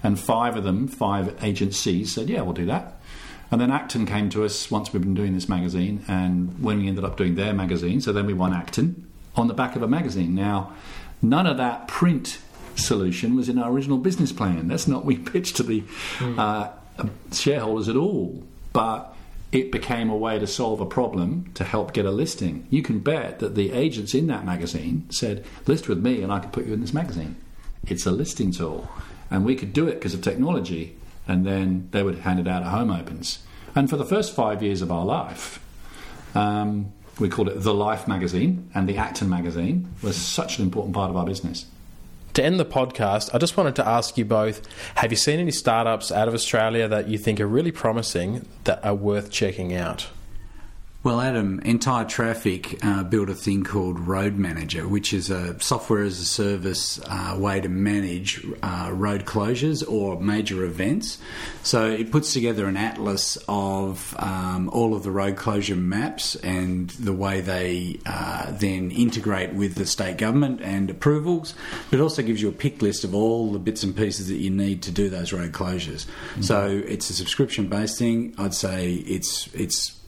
And 0.02 0.18
five 0.18 0.56
of 0.56 0.64
them, 0.64 0.86
five 0.86 1.42
agencies, 1.42 2.12
said, 2.12 2.28
yeah, 2.28 2.42
we'll 2.42 2.52
do 2.52 2.66
that. 2.66 3.00
And 3.50 3.60
then 3.60 3.70
Acton 3.70 4.06
came 4.06 4.28
to 4.30 4.44
us 4.44 4.70
once 4.70 4.92
we've 4.92 5.02
been 5.02 5.14
doing 5.14 5.34
this 5.34 5.48
magazine, 5.48 6.04
and 6.08 6.62
when 6.62 6.78
we 6.78 6.88
ended 6.88 7.04
up 7.04 7.16
doing 7.16 7.36
their 7.36 7.52
magazine, 7.52 8.00
so 8.00 8.12
then 8.12 8.26
we 8.26 8.34
won 8.34 8.52
Acton 8.52 9.08
on 9.36 9.48
the 9.48 9.54
back 9.54 9.76
of 9.76 9.82
a 9.82 9.88
magazine. 9.88 10.34
Now, 10.34 10.72
none 11.22 11.46
of 11.46 11.56
that 11.58 11.88
print 11.88 12.38
solution 12.74 13.36
was 13.36 13.48
in 13.48 13.58
our 13.58 13.70
original 13.70 13.98
business 13.98 14.32
plan. 14.32 14.68
That's 14.68 14.88
not 14.88 14.98
what 14.98 15.06
we 15.06 15.16
pitched 15.32 15.56
to 15.56 15.62
the 15.62 15.84
uh, 16.20 16.70
shareholders 17.32 17.88
at 17.88 17.96
all. 17.96 18.42
But 18.72 19.14
it 19.54 19.70
became 19.70 20.10
a 20.10 20.16
way 20.16 20.38
to 20.38 20.46
solve 20.46 20.80
a 20.80 20.86
problem 20.86 21.50
to 21.54 21.64
help 21.64 21.92
get 21.92 22.04
a 22.04 22.10
listing. 22.10 22.66
You 22.70 22.82
can 22.82 22.98
bet 22.98 23.38
that 23.38 23.54
the 23.54 23.72
agents 23.72 24.14
in 24.14 24.26
that 24.26 24.44
magazine 24.44 25.06
said, 25.10 25.44
"List 25.66 25.88
with 25.88 25.98
me, 25.98 26.22
and 26.22 26.32
I 26.32 26.40
can 26.40 26.50
put 26.50 26.66
you 26.66 26.74
in 26.74 26.80
this 26.80 26.92
magazine." 26.92 27.36
It's 27.86 28.06
a 28.06 28.10
listing 28.10 28.50
tool, 28.50 28.88
and 29.30 29.44
we 29.44 29.54
could 29.54 29.72
do 29.72 29.86
it 29.86 29.94
because 29.94 30.14
of 30.14 30.22
technology. 30.22 30.96
And 31.26 31.46
then 31.46 31.88
they 31.92 32.02
would 32.02 32.18
hand 32.18 32.38
it 32.38 32.46
out 32.46 32.62
at 32.62 32.68
home 32.68 32.90
opens. 32.90 33.38
And 33.74 33.88
for 33.88 33.96
the 33.96 34.04
first 34.04 34.34
five 34.34 34.62
years 34.62 34.82
of 34.82 34.92
our 34.92 35.06
life, 35.06 35.58
um, 36.34 36.92
we 37.18 37.30
called 37.30 37.48
it 37.48 37.62
the 37.62 37.72
Life 37.72 38.06
magazine, 38.06 38.68
and 38.74 38.86
the 38.88 38.98
Acton 38.98 39.30
magazine 39.30 39.88
was 40.02 40.16
such 40.16 40.58
an 40.58 40.64
important 40.64 40.94
part 40.94 41.10
of 41.10 41.16
our 41.16 41.24
business. 41.24 41.64
To 42.34 42.44
end 42.44 42.58
the 42.58 42.64
podcast, 42.64 43.32
I 43.32 43.38
just 43.38 43.56
wanted 43.56 43.76
to 43.76 43.86
ask 43.86 44.18
you 44.18 44.24
both 44.24 44.66
have 44.96 45.12
you 45.12 45.16
seen 45.16 45.38
any 45.38 45.52
startups 45.52 46.10
out 46.10 46.26
of 46.26 46.34
Australia 46.34 46.88
that 46.88 47.08
you 47.08 47.16
think 47.16 47.40
are 47.40 47.46
really 47.46 47.70
promising 47.70 48.44
that 48.64 48.84
are 48.84 48.94
worth 48.94 49.30
checking 49.30 49.72
out? 49.72 50.08
Well, 51.04 51.20
Adam, 51.20 51.60
Entire 51.60 52.06
Traffic 52.06 52.82
uh, 52.82 53.04
built 53.04 53.28
a 53.28 53.34
thing 53.34 53.62
called 53.62 54.00
Road 54.00 54.38
Manager, 54.38 54.88
which 54.88 55.12
is 55.12 55.28
a 55.28 55.60
software 55.60 56.02
as 56.02 56.18
a 56.18 56.24
service 56.24 56.98
uh, 57.04 57.36
way 57.38 57.60
to 57.60 57.68
manage 57.68 58.42
uh, 58.62 58.88
road 58.90 59.26
closures 59.26 59.86
or 59.86 60.18
major 60.18 60.64
events. 60.64 61.18
So 61.62 61.90
it 61.90 62.10
puts 62.10 62.32
together 62.32 62.64
an 62.64 62.78
atlas 62.78 63.36
of 63.48 64.16
um, 64.18 64.70
all 64.70 64.94
of 64.94 65.02
the 65.02 65.10
road 65.10 65.36
closure 65.36 65.76
maps 65.76 66.36
and 66.36 66.88
the 66.92 67.12
way 67.12 67.42
they 67.42 68.00
uh, 68.06 68.52
then 68.52 68.90
integrate 68.90 69.52
with 69.52 69.74
the 69.74 69.84
state 69.84 70.16
government 70.16 70.62
and 70.62 70.88
approvals, 70.88 71.52
but 71.90 71.98
it 71.98 72.02
also 72.02 72.22
gives 72.22 72.40
you 72.40 72.48
a 72.48 72.52
pick 72.52 72.80
list 72.80 73.04
of 73.04 73.14
all 73.14 73.52
the 73.52 73.58
bits 73.58 73.82
and 73.82 73.94
pieces 73.94 74.28
that 74.28 74.36
you 74.36 74.48
need 74.48 74.80
to 74.84 74.90
do 74.90 75.10
those 75.10 75.34
road 75.34 75.52
closures. 75.52 76.06
So 76.40 76.82
it's 76.86 77.10
a 77.10 77.12
subscription 77.12 77.68
based 77.68 77.98
thing. 77.98 78.34
I'd 78.38 78.54
say 78.54 78.94
it's 78.94 79.52
it's 79.52 80.00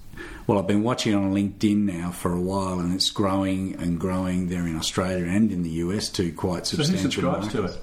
well, 0.46 0.58
I've 0.58 0.66
been 0.66 0.82
watching 0.82 1.12
it 1.12 1.16
on 1.16 1.32
LinkedIn 1.34 1.76
now 1.84 2.10
for 2.10 2.32
a 2.32 2.40
while, 2.40 2.78
and 2.78 2.94
it's 2.94 3.10
growing 3.10 3.74
and 3.76 3.98
growing 3.98 4.48
there 4.48 4.66
in 4.66 4.76
Australia 4.76 5.24
and 5.26 5.50
in 5.50 5.62
the 5.62 5.70
US 5.70 6.08
too, 6.08 6.32
quite 6.32 6.66
So 6.66 6.76
who 6.76 6.84
substantial. 6.84 7.10
subscribes 7.34 7.48
to 7.52 7.64
it? 7.64 7.78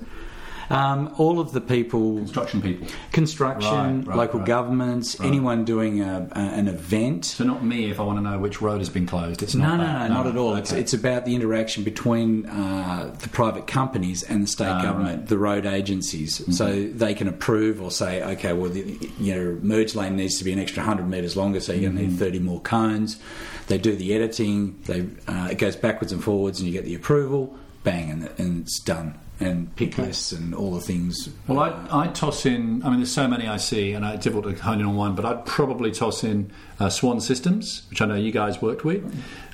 Um, 0.74 1.14
all 1.18 1.40
of 1.40 1.52
the 1.52 1.62
people, 1.62 2.18
Construction 2.18 2.62
people. 2.62 2.88
construction, 3.12 4.00
Right, 4.00 4.08
right, 4.08 4.18
local 4.18 4.40
right. 4.40 4.48
governments, 4.48 5.20
anyone 5.22 5.66
doing 5.66 6.02
a, 6.02 6.28
a, 6.32 6.40
an 6.40 6.68
event. 6.68 7.26
So 7.26 7.44
not 7.44 7.64
me 7.64 7.90
if 7.92 8.00
I 8.00 8.04
want 8.04 8.18
to 8.18 8.24
know 8.24 8.40
which 8.40 8.62
road 8.62 8.80
has 8.80 8.90
been 8.90 9.06
closed. 9.06 9.44
It's 9.44 9.56
No, 9.56 9.68
not 9.68 9.78
no, 9.78 9.84
that. 9.84 10.10
no, 10.10 10.16
not 10.16 10.28
at 10.28 10.38
all. 10.38 10.56
It's, 10.56 10.72
Okay. 10.72 10.82
it's 10.82 10.94
about 10.94 11.26
the 11.26 11.36
interaction 11.36 11.84
between 11.84 12.46
uh, 12.48 13.16
the 13.20 13.30
private 13.30 13.68
companies 13.68 14.24
and 14.24 14.44
the 14.44 14.48
state 14.48 14.68
Ah, 14.68 14.82
government. 14.82 15.20
Mm-hmm. 15.20 15.28
the 15.28 15.38
road 15.38 15.66
agencies. 15.66 16.42
So 16.58 16.88
they 16.88 17.14
can 17.14 17.28
approve 17.28 17.82
or 17.82 17.92
say, 17.92 18.24
okay, 18.24 18.54
well, 18.54 18.70
the, 18.72 18.98
your 19.20 19.54
merge 19.62 19.96
lane 19.96 20.16
needs 20.16 20.38
to 20.40 20.44
be 20.44 20.52
an 20.54 20.60
extra 20.60 20.82
100 20.82 21.08
metres 21.08 21.38
longer, 21.38 21.60
so 21.60 21.72
you're 21.74 21.82
going 21.92 21.94
Mm-hmm. 21.94 22.18
to 22.18 22.26
need 22.26 22.34
30 22.34 22.40
more 22.40 22.60
cones. 22.62 23.20
They 23.68 23.78
do 23.78 23.96
the 23.96 24.14
editing, 24.14 24.80
they, 24.86 25.08
uh, 25.28 25.50
it 25.52 25.58
goes 25.60 25.76
backwards 25.76 26.12
and 26.12 26.24
forwards, 26.24 26.60
and 26.60 26.68
you 26.68 26.74
get 26.74 26.86
the 26.86 26.96
approval, 26.96 27.56
bang, 27.84 28.10
and, 28.10 28.30
and 28.38 28.64
it's 28.64 28.80
done. 28.80 29.14
And 29.44 29.76
pick 29.76 29.98
lists 29.98 30.32
and 30.32 30.56
all 30.56 30.72
the 30.72 30.80
things. 30.80 31.30
Well, 31.48 31.60
I, 31.60 32.04
I 32.04 32.08
toss 32.08 32.46
in. 32.46 32.82
I 32.84 32.90
mean, 32.90 33.00
there's 33.00 33.12
so 33.12 33.28
many 33.28 33.48
I 33.48 33.58
see, 33.58 33.92
and 33.92 34.06
it's 34.06 34.24
difficult 34.24 34.56
to 34.56 34.64
hone 34.64 34.80
in 34.80 34.86
on 34.86 34.96
one. 34.96 35.16
But 35.16 35.26
I'd 35.26 35.46
probably 35.46 35.92
toss 35.92 36.24
in 36.24 36.52
uh, 36.80 36.90
Swan 36.90 37.20
Systems, 37.22 37.84
which 37.90 38.02
I 38.02 38.06
know 38.06 38.16
you 38.16 38.32
guys 38.32 38.62
worked 38.62 38.84
with. 38.84 39.04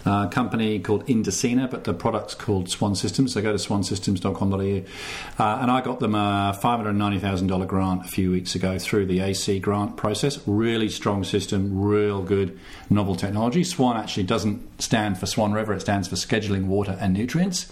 Uh, 0.05 0.27
a 0.27 0.29
company 0.31 0.79
called 0.79 1.05
Indocina, 1.07 1.69
but 1.69 1.83
the 1.83 1.93
product's 1.93 2.33
called 2.33 2.69
Swan 2.69 2.95
Systems. 2.95 3.33
So 3.33 3.41
go 3.41 3.51
to 3.51 3.57
swansystems.com.au. 3.57 5.43
Uh, 5.43 5.61
and 5.61 5.69
I 5.69 5.81
got 5.81 5.99
them 5.99 6.15
a 6.15 6.57
$590,000 6.61 7.67
grant 7.67 8.05
a 8.05 8.07
few 8.07 8.31
weeks 8.31 8.55
ago 8.55 8.79
through 8.79 9.07
the 9.07 9.19
AC 9.19 9.59
grant 9.59 9.97
process. 9.97 10.39
Really 10.47 10.87
strong 10.87 11.25
system, 11.25 11.81
real 11.81 12.21
good 12.23 12.57
novel 12.89 13.15
technology. 13.15 13.65
Swan 13.65 13.97
actually 13.97 14.23
doesn't 14.23 14.81
stand 14.81 15.17
for 15.17 15.25
Swan 15.25 15.51
River, 15.51 15.73
it 15.73 15.81
stands 15.81 16.07
for 16.07 16.15
Scheduling 16.15 16.67
Water 16.67 16.97
and 16.99 17.13
Nutrients. 17.13 17.69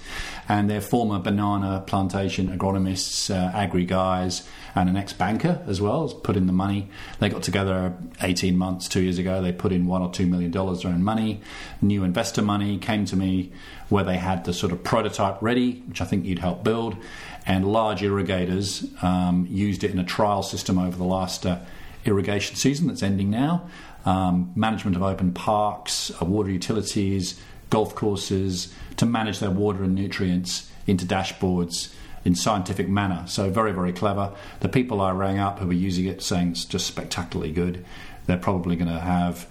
And 0.50 0.70
their 0.70 0.82
former 0.82 1.20
banana 1.20 1.84
plantation 1.88 2.08
plantation, 2.08 2.58
agronomists, 2.58 3.34
uh, 3.34 3.56
agri 3.56 3.86
guys, 3.86 4.48
and 4.76 4.90
an 4.90 4.96
ex 4.96 5.14
banker 5.14 5.62
as 5.68 5.82
well 5.82 6.04
has 6.04 6.14
put 6.14 6.38
in 6.38 6.48
the 6.48 6.54
money. 6.54 6.90
They 7.20 7.30
got 7.30 7.44
together 7.44 7.96
18 8.22 8.58
months, 8.58 8.88
two 8.88 9.02
years 9.02 9.18
ago. 9.18 9.42
They 9.48 9.54
put 9.54 9.72
in 9.72 9.86
one 9.88 10.02
or 10.02 10.12
two 10.12 10.26
million 10.26 10.52
dollars 10.52 10.82
their 10.82 10.92
own 10.92 11.04
money. 11.04 11.40
New 11.82 12.04
investor 12.04 12.42
money 12.42 12.78
came 12.78 13.06
to 13.06 13.16
me 13.16 13.52
where 13.88 14.04
they 14.04 14.18
had 14.18 14.44
the 14.44 14.54
sort 14.54 14.74
of 14.74 14.84
prototype 14.84 15.42
ready, 15.42 15.84
which 15.88 16.02
I 16.02 16.06
think 16.06 16.26
you'd 16.26 16.40
help 16.40 16.66
build, 16.66 16.98
and 17.46 17.66
large 17.66 18.04
irrigators 18.04 18.86
um, 19.02 19.48
used 19.50 19.86
it 19.86 19.92
in 19.92 20.00
a 20.00 20.04
trial 20.04 20.44
system 20.44 20.78
over 20.78 20.98
the 20.98 21.06
last 21.06 21.46
uh, 21.46 21.60
irrigation 22.04 22.58
season 22.58 22.88
that's 22.88 23.04
ending 23.04 23.30
now. 23.30 23.70
Um, 24.06 24.52
management 24.56 24.98
of 24.98 25.04
open 25.04 25.32
parks, 25.32 26.12
uh, 26.22 26.26
water 26.26 26.50
utilities, 26.50 27.40
golf 27.70 27.96
courses 27.96 28.74
to 28.98 29.06
manage 29.06 29.40
their 29.40 29.52
water 29.52 29.84
and 29.84 29.96
nutrients 29.96 30.70
into 30.88 31.06
dashboards 31.06 31.94
in 32.26 32.36
scientific 32.36 32.90
manner. 32.90 33.24
So 33.28 33.50
very, 33.50 33.72
very 33.72 33.94
clever. 33.94 34.34
The 34.60 34.68
people 34.68 35.00
I 35.00 35.12
rang 35.12 35.40
up 35.40 35.60
who 35.60 35.68
were 35.68 35.74
using 35.74 36.06
it 36.06 36.22
saying 36.22 36.52
it's 36.52 36.66
just 36.66 36.86
spectacularly 36.86 37.54
good. 37.54 37.86
They're 38.28 38.38
probably 38.38 38.76
going 38.76 38.92
to 38.92 39.00
have 39.00 39.48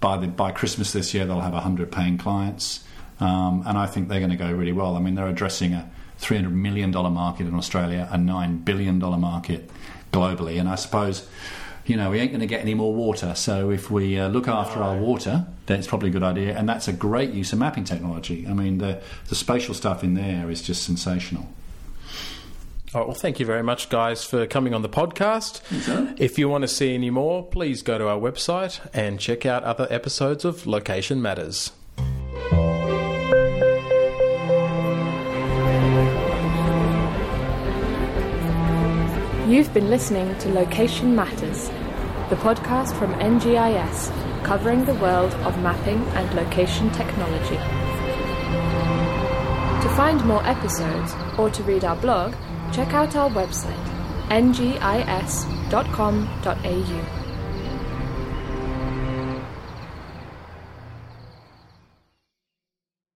by 0.00 0.16
the 0.18 0.26
by 0.26 0.52
Christmas 0.52 0.92
this 0.92 1.14
year 1.14 1.26
they'll 1.26 1.40
have 1.40 1.54
hundred 1.54 1.90
paying 1.90 2.18
clients, 2.18 2.84
um, 3.20 3.64
and 3.66 3.76
I 3.76 3.86
think 3.86 4.08
they're 4.08 4.20
going 4.20 4.30
to 4.30 4.36
go 4.36 4.52
really 4.52 4.72
well. 4.72 4.96
I 4.96 5.00
mean 5.00 5.14
they're 5.14 5.28
addressing 5.28 5.74
a 5.74 5.90
three 6.18 6.36
hundred 6.36 6.54
million 6.54 6.90
dollar 6.90 7.10
market 7.10 7.46
in 7.46 7.54
Australia, 7.54 8.08
a 8.10 8.18
nine 8.18 8.58
billion 8.58 8.98
dollar 8.98 9.18
market 9.18 9.70
globally, 10.12 10.60
and 10.60 10.68
I 10.68 10.76
suppose 10.76 11.28
you 11.84 11.96
know, 11.96 12.10
we 12.10 12.20
ain't 12.20 12.30
going 12.30 12.40
to 12.40 12.46
get 12.46 12.60
any 12.60 12.74
more 12.74 12.94
water. 12.94 13.34
So 13.34 13.70
if 13.70 13.90
we 13.90 14.18
uh, 14.18 14.28
look 14.28 14.46
after 14.46 14.82
our 14.82 14.96
water, 14.96 15.46
then 15.66 15.78
it's 15.78 15.88
probably 15.88 16.10
a 16.10 16.12
good 16.12 16.22
idea. 16.22 16.56
And 16.56 16.68
that's 16.68 16.86
a 16.86 16.92
great 16.92 17.30
use 17.30 17.52
of 17.52 17.58
mapping 17.58 17.84
technology. 17.84 18.46
I 18.46 18.52
mean, 18.52 18.78
the, 18.78 19.02
the 19.28 19.34
spatial 19.34 19.74
stuff 19.74 20.04
in 20.04 20.14
there 20.14 20.50
is 20.50 20.62
just 20.62 20.84
sensational. 20.84 21.48
All 22.94 23.00
right, 23.00 23.08
well, 23.08 23.16
thank 23.16 23.40
you 23.40 23.46
very 23.46 23.62
much, 23.62 23.88
guys, 23.88 24.22
for 24.22 24.46
coming 24.46 24.74
on 24.74 24.82
the 24.82 24.88
podcast. 24.88 25.62
If 26.20 26.38
you 26.38 26.50
want 26.50 26.60
to 26.60 26.68
see 26.68 26.92
any 26.92 27.08
more, 27.08 27.42
please 27.42 27.80
go 27.80 27.96
to 27.96 28.06
our 28.06 28.18
website 28.18 28.86
and 28.92 29.18
check 29.18 29.46
out 29.46 29.64
other 29.64 29.86
episodes 29.88 30.44
of 30.44 30.66
Location 30.66 31.22
Matters. 31.22 31.72
You've 39.48 39.72
been 39.72 39.88
listening 39.88 40.36
to 40.40 40.50
Location 40.50 41.16
Matters, 41.16 41.68
the 42.28 42.36
podcast 42.36 42.98
from 42.98 43.14
NGIS 43.14 44.44
covering 44.44 44.84
the 44.84 44.94
world 44.96 45.32
of 45.46 45.58
mapping 45.62 46.02
and 46.08 46.34
location 46.34 46.90
technology. 46.90 47.56
To 49.82 49.94
find 49.96 50.22
more 50.26 50.46
episodes 50.46 51.14
or 51.38 51.48
to 51.48 51.62
read 51.62 51.84
our 51.84 51.96
blog, 51.96 52.34
check 52.72 52.92
out 52.94 53.14
our 53.14 53.30
website 53.30 53.86
ngis.com.au. 54.30 54.82